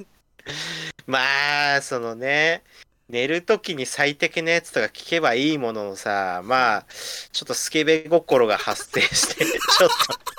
[1.06, 2.62] まあ、そのね、
[3.08, 6.86] 寝るときに最適なやつとか聞けばいいもののさ、まあ、
[7.32, 10.32] ちょっとスケベ心が発生して、ちょっと、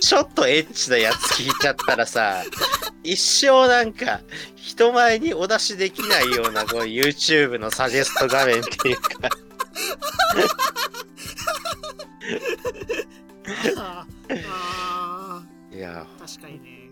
[0.00, 2.44] ちょっとエッチなやつ聞いちゃったらさ、
[3.02, 4.20] 一生なんか、
[4.56, 9.30] 人前にお出しできないような、こう YouTube のサジェスト画面っていうか、
[13.76, 16.90] あいや、ー確かにね。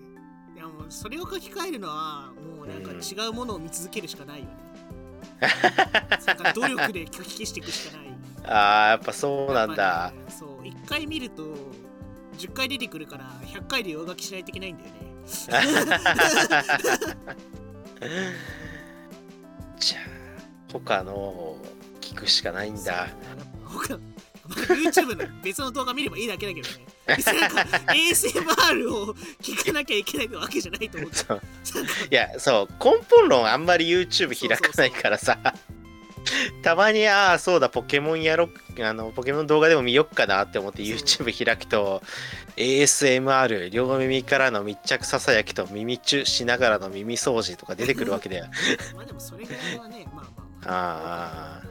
[0.54, 4.52] いやもうそれを書き換えるのはもうなんか違うものを見続けるしかないよね、
[6.54, 8.06] 努力で書き消していくしかない。
[8.48, 10.12] ああ、やっぱそうなんだ。
[10.14, 10.18] ぱ。
[10.18, 11.42] ねそう1回見ると
[12.38, 14.96] 10回出てくるから100回で上書きしないといけないんだよね。
[19.78, 20.02] じゃあ、
[20.72, 21.58] 他のを
[22.00, 23.08] 聞くしかないんだ。
[23.64, 23.98] 他
[24.46, 26.86] YouTube の別の動画見ればいいだけだけどね。
[27.06, 27.60] 別になんか
[27.92, 31.16] ASMR を聞かなきゃいけないわけじゃないと思って。
[31.18, 31.40] そう。
[32.10, 35.38] いや、そう、根本論あんまり YouTube 開かないからさ、
[36.62, 38.48] たまに、ああ、そうだ、ポケモンやろっ
[38.80, 42.02] あの、ポケモン動画でも見よっかなって思って YouTube 開くと、
[42.56, 48.46] ASMR、両耳からの密着ささやきと耳チュしながらの耳掃除とか出てくるわけだよ。
[48.94, 51.62] まあでもそれぐらいはねまあまあまあ。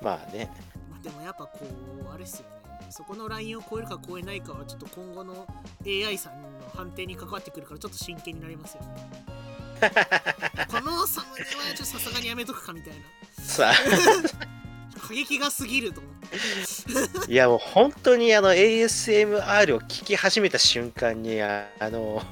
[0.00, 0.50] まあね。
[0.90, 1.60] まあでもやっぱこ
[2.08, 2.58] うあれっすよね
[2.90, 5.46] そこのラインを超えるか超えないかはちょっと今後の
[5.86, 8.88] AI さんの判定に関わってくるからちょっと真剣になりますよね
[10.68, 13.72] このサムネはちょっとさすがにやめとくかみたいなさ
[15.00, 16.12] 過激が過ぎると思っ
[17.26, 22.22] ていやもう本当にあの ASMR を聞き始めた瞬間にああの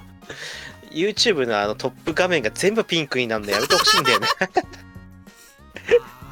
[0.90, 4.28] YouTube のあのトップ画面が全部ピンクになるのやめてほしいんだよね。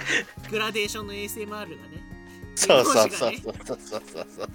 [0.50, 1.74] グラデーションの ASMR がね。
[2.56, 3.54] そうそうそうそう。
[3.64, 4.48] そうそうそうそう。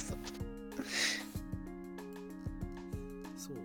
[3.38, 3.56] そう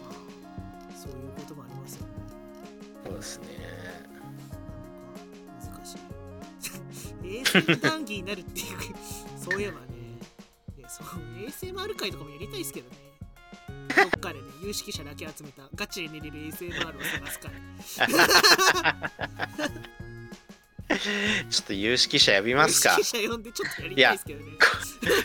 [0.00, 2.12] まあそういうこともありますよね。
[3.04, 3.46] そうですね。
[5.60, 5.98] なんか難しい。
[7.42, 8.66] ASMR 談義になるっていう
[9.38, 9.86] そういえばね。
[10.88, 11.06] そう
[11.44, 12.96] ASMR 会とかもやりたいですけどね
[13.94, 19.10] どっかでね有識者だけ集めたガチで寝れる ASMR を探すから
[21.50, 23.04] ちょっと有識者呼びますか有。
[23.04, 24.52] 識者呼んでちょっとやりたいですけどね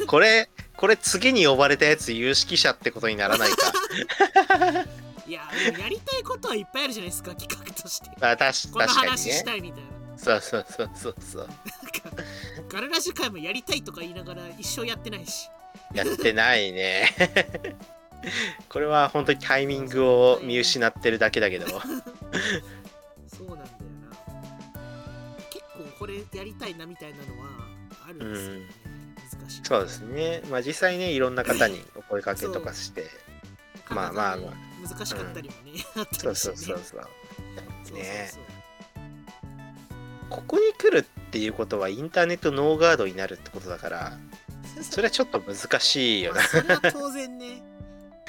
[0.08, 3.56] これ、これ次に呼ばれたやつ有識者ってことにならないか。
[5.28, 5.42] いや
[5.80, 9.44] やりたいことはいっぱいあるじゃないですか企画としてあたしこの確かに話しね。
[9.46, 11.48] たいみたいなそうそうそうそうそう。
[11.48, 11.64] なんか
[12.70, 15.48] ガルラジ会もやりたいとか言いながら一生やってないし
[15.94, 17.16] やってないね。
[18.70, 21.68] これは本当にタイミングを見失ってるだけだけど。
[21.68, 21.78] そ
[23.46, 23.68] うなんだよ
[24.04, 24.16] な
[25.50, 27.48] 結構これやりたいなみたいなのは
[28.08, 28.66] あるんですよね、
[29.40, 30.42] 難しいそうですね。
[30.50, 33.08] まあ実際ね、いろんな方にお声かけとかして。
[33.90, 36.98] まあまあまあ難しかったりもね、あったそうりしてねそうそうそう。
[36.98, 37.08] そう
[37.84, 38.44] そうねそう
[40.30, 44.18] ここに来るっていうことはインターネットノーガードになるってことだから、
[44.82, 46.48] それはちょっと難しいよなまあ。
[46.48, 47.62] それは当然ね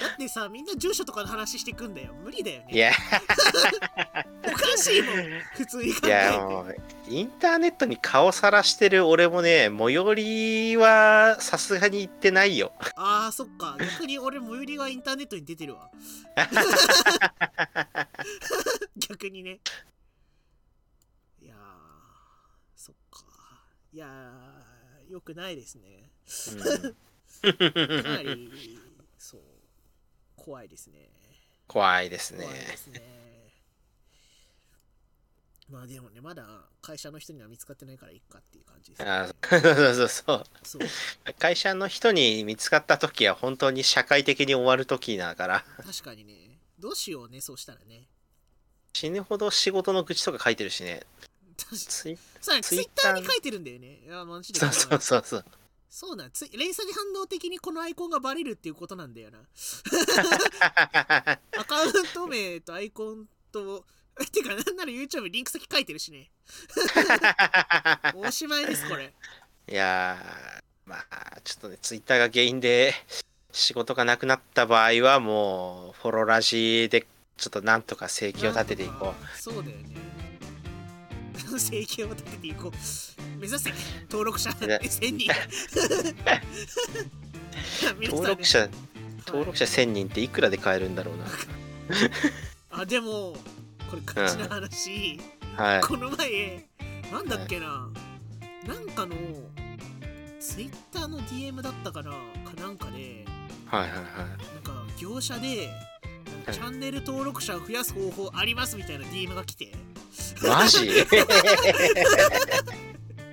[0.02, 2.12] だってさみんな住所とかの話してくんだよ。
[2.14, 2.72] 無理だよね。
[2.72, 2.92] いや、
[4.44, 5.14] おかしいもん
[5.54, 6.08] 普通に考いえて。
[6.08, 6.76] やもう、
[7.08, 12.72] インターネットに顔さらしてる俺もね、最寄りはさすがに行ってないよ。
[12.96, 13.76] あーそっか。
[13.78, 15.90] 逆に俺最寄りがインターネットに出てるわ。
[18.96, 19.60] 逆にね。
[21.40, 21.56] いやー
[22.74, 23.20] そっか。
[23.92, 26.10] いやーよくないですね。
[26.52, 26.96] うん。
[28.02, 28.78] かなり
[29.18, 29.40] そう
[30.44, 31.08] 怖いですね。
[31.66, 32.44] 怖いですね。
[32.44, 32.54] 怖。
[32.54, 33.02] いですね。
[35.70, 36.44] まあでもねまだ
[36.82, 39.60] 会社の人には見つかってないからいっかっていう感じです、ね、あそう
[39.94, 40.44] そうそう。
[40.64, 40.82] そう。
[41.38, 46.58] 会社の人に見つかった時は本当に社会的に終わる時だから、確かにね。
[46.78, 48.02] どうしようねそうしたらね。
[48.92, 51.06] 死ぬほど仕事の愚痴とか書いてるしね。
[51.56, 52.18] ツイッ
[52.94, 54.00] ターに書いてるんだよね。
[54.04, 54.60] いやマジで。
[54.60, 55.44] そうそうそうそう。
[55.94, 59.40] そうなんつ連鎖反応的にこのアイコンがバレるっていうことなんだよな。
[61.58, 63.84] アカウント名とアイコンと
[64.32, 66.30] てかなんなら YouTube リンク先書いてるしね。
[68.14, 69.12] おしまいですこれ。
[69.68, 72.94] いやー、まあ、ちょっとね、ツイッターが原因で
[73.52, 80.11] 仕事がなくなった場合は、もう、フォロラジで、ちょっとなんとか生計を立てていこあーそうだよね
[81.58, 82.72] 生計を立てていこう
[83.40, 83.70] 目指せ
[84.10, 85.30] 登録者1000人。
[88.10, 88.68] 登録者、
[89.26, 91.24] 登録者1000人っていくらで買えるんだろうな
[92.70, 93.34] あでも
[93.90, 95.20] これガチな話、
[95.56, 95.64] な。
[95.64, 95.80] はい。
[95.82, 96.64] この前
[97.10, 97.88] なんだっけな、
[98.66, 99.14] なんかの
[100.40, 102.18] ツイッターの DM だったかなか
[102.58, 103.24] なんかで
[103.66, 103.96] はいはいはい。
[103.96, 105.68] なんか業者で
[106.26, 109.72] なんかチャンネル登録者を増やす方法ありますみたいな DM が来て
[110.42, 110.86] マジ？
[110.86, 110.88] い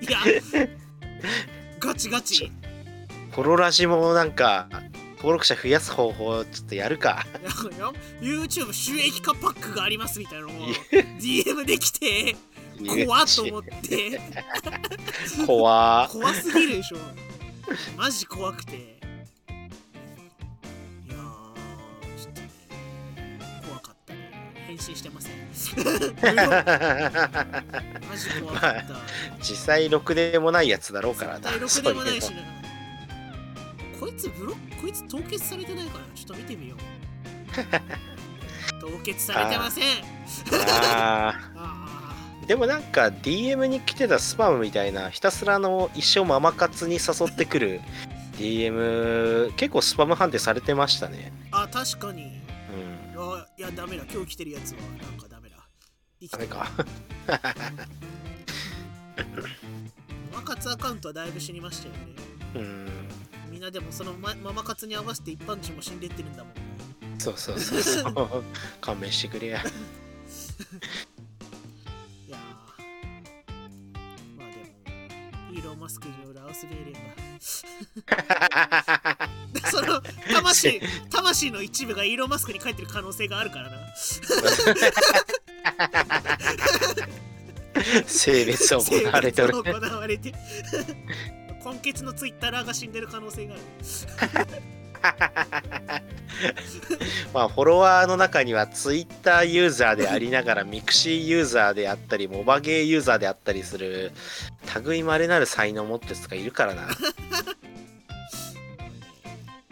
[0.08, 0.18] や。
[1.78, 2.50] ガチガチ。
[3.30, 4.68] フォロラジもなんか、
[5.16, 7.26] 登録者増やす方法ちょっとやるか。
[8.20, 10.52] YouTube 収益化パックがありますみたいなのを
[11.20, 12.36] DM できて
[13.04, 14.20] 怖っと思って。
[15.46, 16.06] 怖。
[16.06, 16.98] っ怖すぎるでしょ。
[17.96, 18.99] マジ怖くて
[24.70, 25.32] ね返信してません。
[28.10, 28.94] マジ怖かった
[29.40, 31.50] 実際ろくでもないやつだろうからな。
[31.50, 32.40] 絶対ろくでもないしな
[33.98, 36.78] こいつブロックこいつ凍結されてないからちょっと見てみよう。
[38.80, 39.84] 凍結されてません。
[39.84, 39.92] の
[40.94, 42.46] ああー。
[42.46, 47.80] でもなんか DM に来てたスパムみたいなひたすらの一生ママ活に誘ってくる。
[48.38, 51.30] DM 結構スパム判定されてましたね。
[51.52, 52.22] ーあ確かに。
[52.24, 52.40] うん。
[53.20, 55.56] あいやダメだ今日来てるやつはなんかダメだ
[56.20, 56.70] 生きてるダメか。
[60.32, 62.00] ママ活アカウントはだいぶ死にましたよね
[62.54, 62.88] うん。
[63.50, 66.54] みんなでもそのマママ活に合わせて一般人も死んでってるんだもん
[67.18, 68.44] そうそうそうそう。
[68.80, 69.62] 勘弁してくれや。
[72.26, 72.40] いやー
[74.38, 74.56] まあで
[75.52, 77.00] もイーロン・マスクによるアウスベーレンが
[79.70, 80.80] その魂
[81.10, 83.76] 魂の一部がイーロン・マスクに帰ってる可能性があるからな。
[88.06, 89.48] 選別行われてる。
[89.52, 90.34] 行われて。
[91.64, 93.62] 根血のツイッターが死んでる可能性がある
[97.32, 104.12] まあフォロワーの中にはツイッターユーザーでありながらミクシーユーザーであったりモバゲーユーザーであったりする
[104.84, 106.88] 類まれなる才能を持ってる人がいるからな。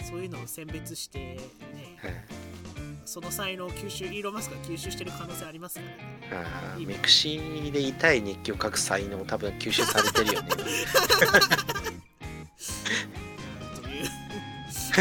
[0.08, 1.38] そういうのを選別してね
[3.04, 5.82] その才能を吸収イーロン・マスクが吸収してる可能性ありますか
[6.30, 10.48] らねあーミクシーで痛い日記を書く才能多分吸収されてるよね。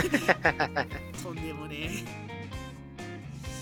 [1.24, 2.04] とんでもね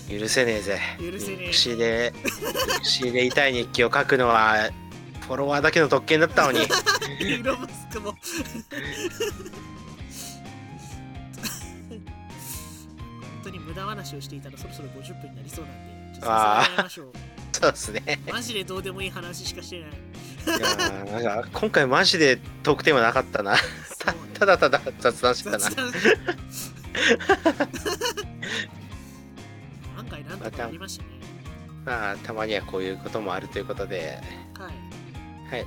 [0.08, 0.80] 許せねえぜ。
[0.98, 2.30] 許せねえミクシーで、ミ
[2.80, 4.70] クシーで痛い日記を書くのは
[5.26, 6.60] フォロワーだけの特権だったのに。
[6.60, 8.18] イーロン・マスクも本
[13.42, 16.22] 当に無駄話をしていたらそろそろ50分になりそうなんでちょっ
[16.76, 17.12] とましょう
[17.52, 18.20] そうですね。
[18.30, 23.56] マジでどうでもいい話しかしてないいやーなんか今回マジでトークテーマなかったな。
[24.38, 25.58] ただただ雑談してたな。
[25.58, 25.76] 雑。
[25.76, 25.86] 談
[29.98, 31.10] 案外なんとかありましたね。
[31.84, 34.18] まあたまにはこういうこともあるということで、
[34.58, 34.72] はい。
[35.50, 35.66] はい。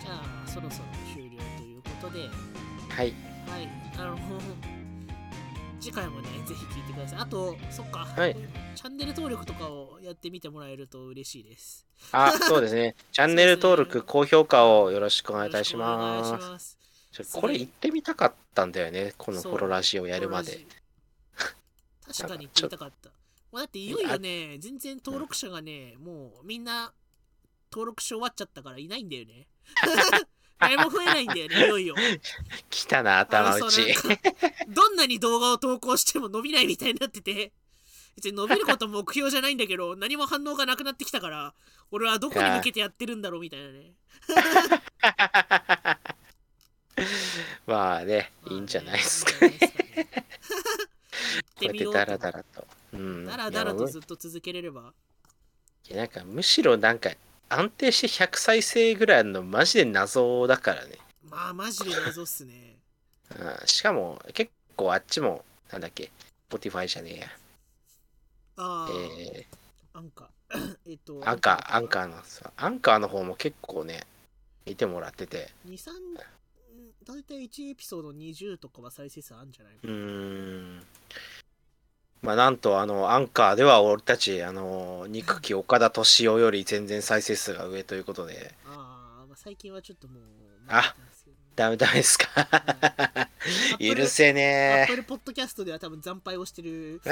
[0.00, 2.20] じゃあそろそろ終了ということで。
[2.88, 3.14] はい。
[3.48, 3.68] はい。
[3.98, 4.18] あの
[5.80, 7.18] 次回もねぜひ聞いてください。
[7.20, 8.36] あとそっか、はい。
[8.74, 11.86] チャンネル登録とかをやってみてもらえると嬉しいです。
[12.12, 12.94] あ、そうですね。
[13.12, 16.78] チャンネル登録、 高評価をよろしくお願いいたします。
[17.10, 19.14] ちょこれ言ってみたかったんだよね。
[19.16, 20.66] このそうフォロラジオやるまで。
[22.06, 23.10] 確かに言ってみたかった。
[23.50, 26.92] まあ、だっていよいよね、全然登録者がね、もうみんな
[27.72, 29.46] 登録し終わっちゃったからいないんだよね。
[30.58, 31.94] 誰も増えないんだよね、いよいよ。
[32.68, 33.94] 来たな、頭打ち。
[34.68, 37.52] どんなに動画を投稿しても伸びないみたいになってて、
[38.16, 41.54] 別に伸びること目標じゃないんだけど、何も反応がなくなってきたから、
[41.90, 43.94] 俺はどこに向けてやってるんだろうみたいなね。
[47.66, 49.32] まあね、いいんじゃないですか。
[49.46, 49.58] ね。
[51.58, 52.66] こうやってダラダラと。
[52.92, 53.24] うん。
[53.24, 54.92] だらだらいやとずっと続けれれば。
[55.88, 57.10] いやなんかむしろなんか
[57.48, 60.98] 安定して100再生ぐらいのマジで謎だからね。
[61.24, 62.76] まあ、マジで謎っすね。
[63.36, 66.10] うん、しかも結構あっちもなんだっけ
[66.50, 67.28] Spotify じゃねえや。
[68.56, 69.46] ああ、え
[69.92, 70.28] アンカー。
[70.88, 74.06] えっと、ー、アンカー、アンカーのさ、アンカーの方も結構ね、
[74.64, 75.92] 見てもらってて、2、3、
[77.08, 80.82] 大体1エピソード20とかは再生数あるんじゃないかうーん。
[82.20, 88.54] まあなんとあのアンカーでは俺たちあの憎き岡田敏夫より全然再生数が上ということで。
[88.66, 90.22] あー、まあ、最近はちょっともう
[90.68, 90.94] あ
[91.56, 92.28] ダメダメですか？
[93.80, 97.00] 許せアッねプルポッドキャストでは多分惨敗をしてる。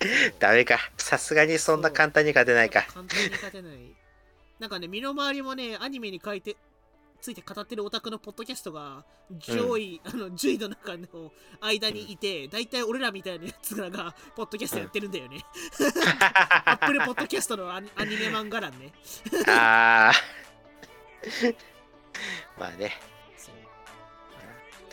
[0.00, 0.78] えダメか。
[0.96, 2.86] さすがにそんな簡単に勝てないか。
[2.94, 3.78] 簡単に勝てない。
[4.58, 6.56] なんかね身の回りもねアニメに書いて
[7.20, 9.04] ついて語ってるオタクのポッドキャストが
[9.38, 15.44] 上位、あの10位の中の間にいて、だいたい俺らみたいなやつらがポッドキャストやってるんだよね。
[16.64, 18.92] アップルポッドキャストのアニアニメ漫画欄ね。
[19.48, 21.56] あー。
[22.58, 23.00] まあね。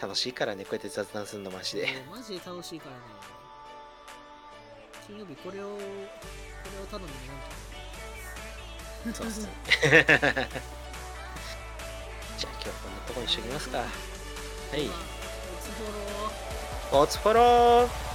[0.01, 1.87] 楽しいからねこうやって雑談するのマジで。
[2.11, 3.01] マジで楽しいからね。
[5.07, 7.13] 金曜日これを、これを頼むに
[9.05, 10.49] なんとそうっすね
[12.45, 13.77] じゃあ今日はこんなとこにしときますか。
[13.79, 14.85] はい。
[14.85, 14.97] まあ
[15.51, 15.83] おつぼ
[16.93, 18.14] ろおつフォロー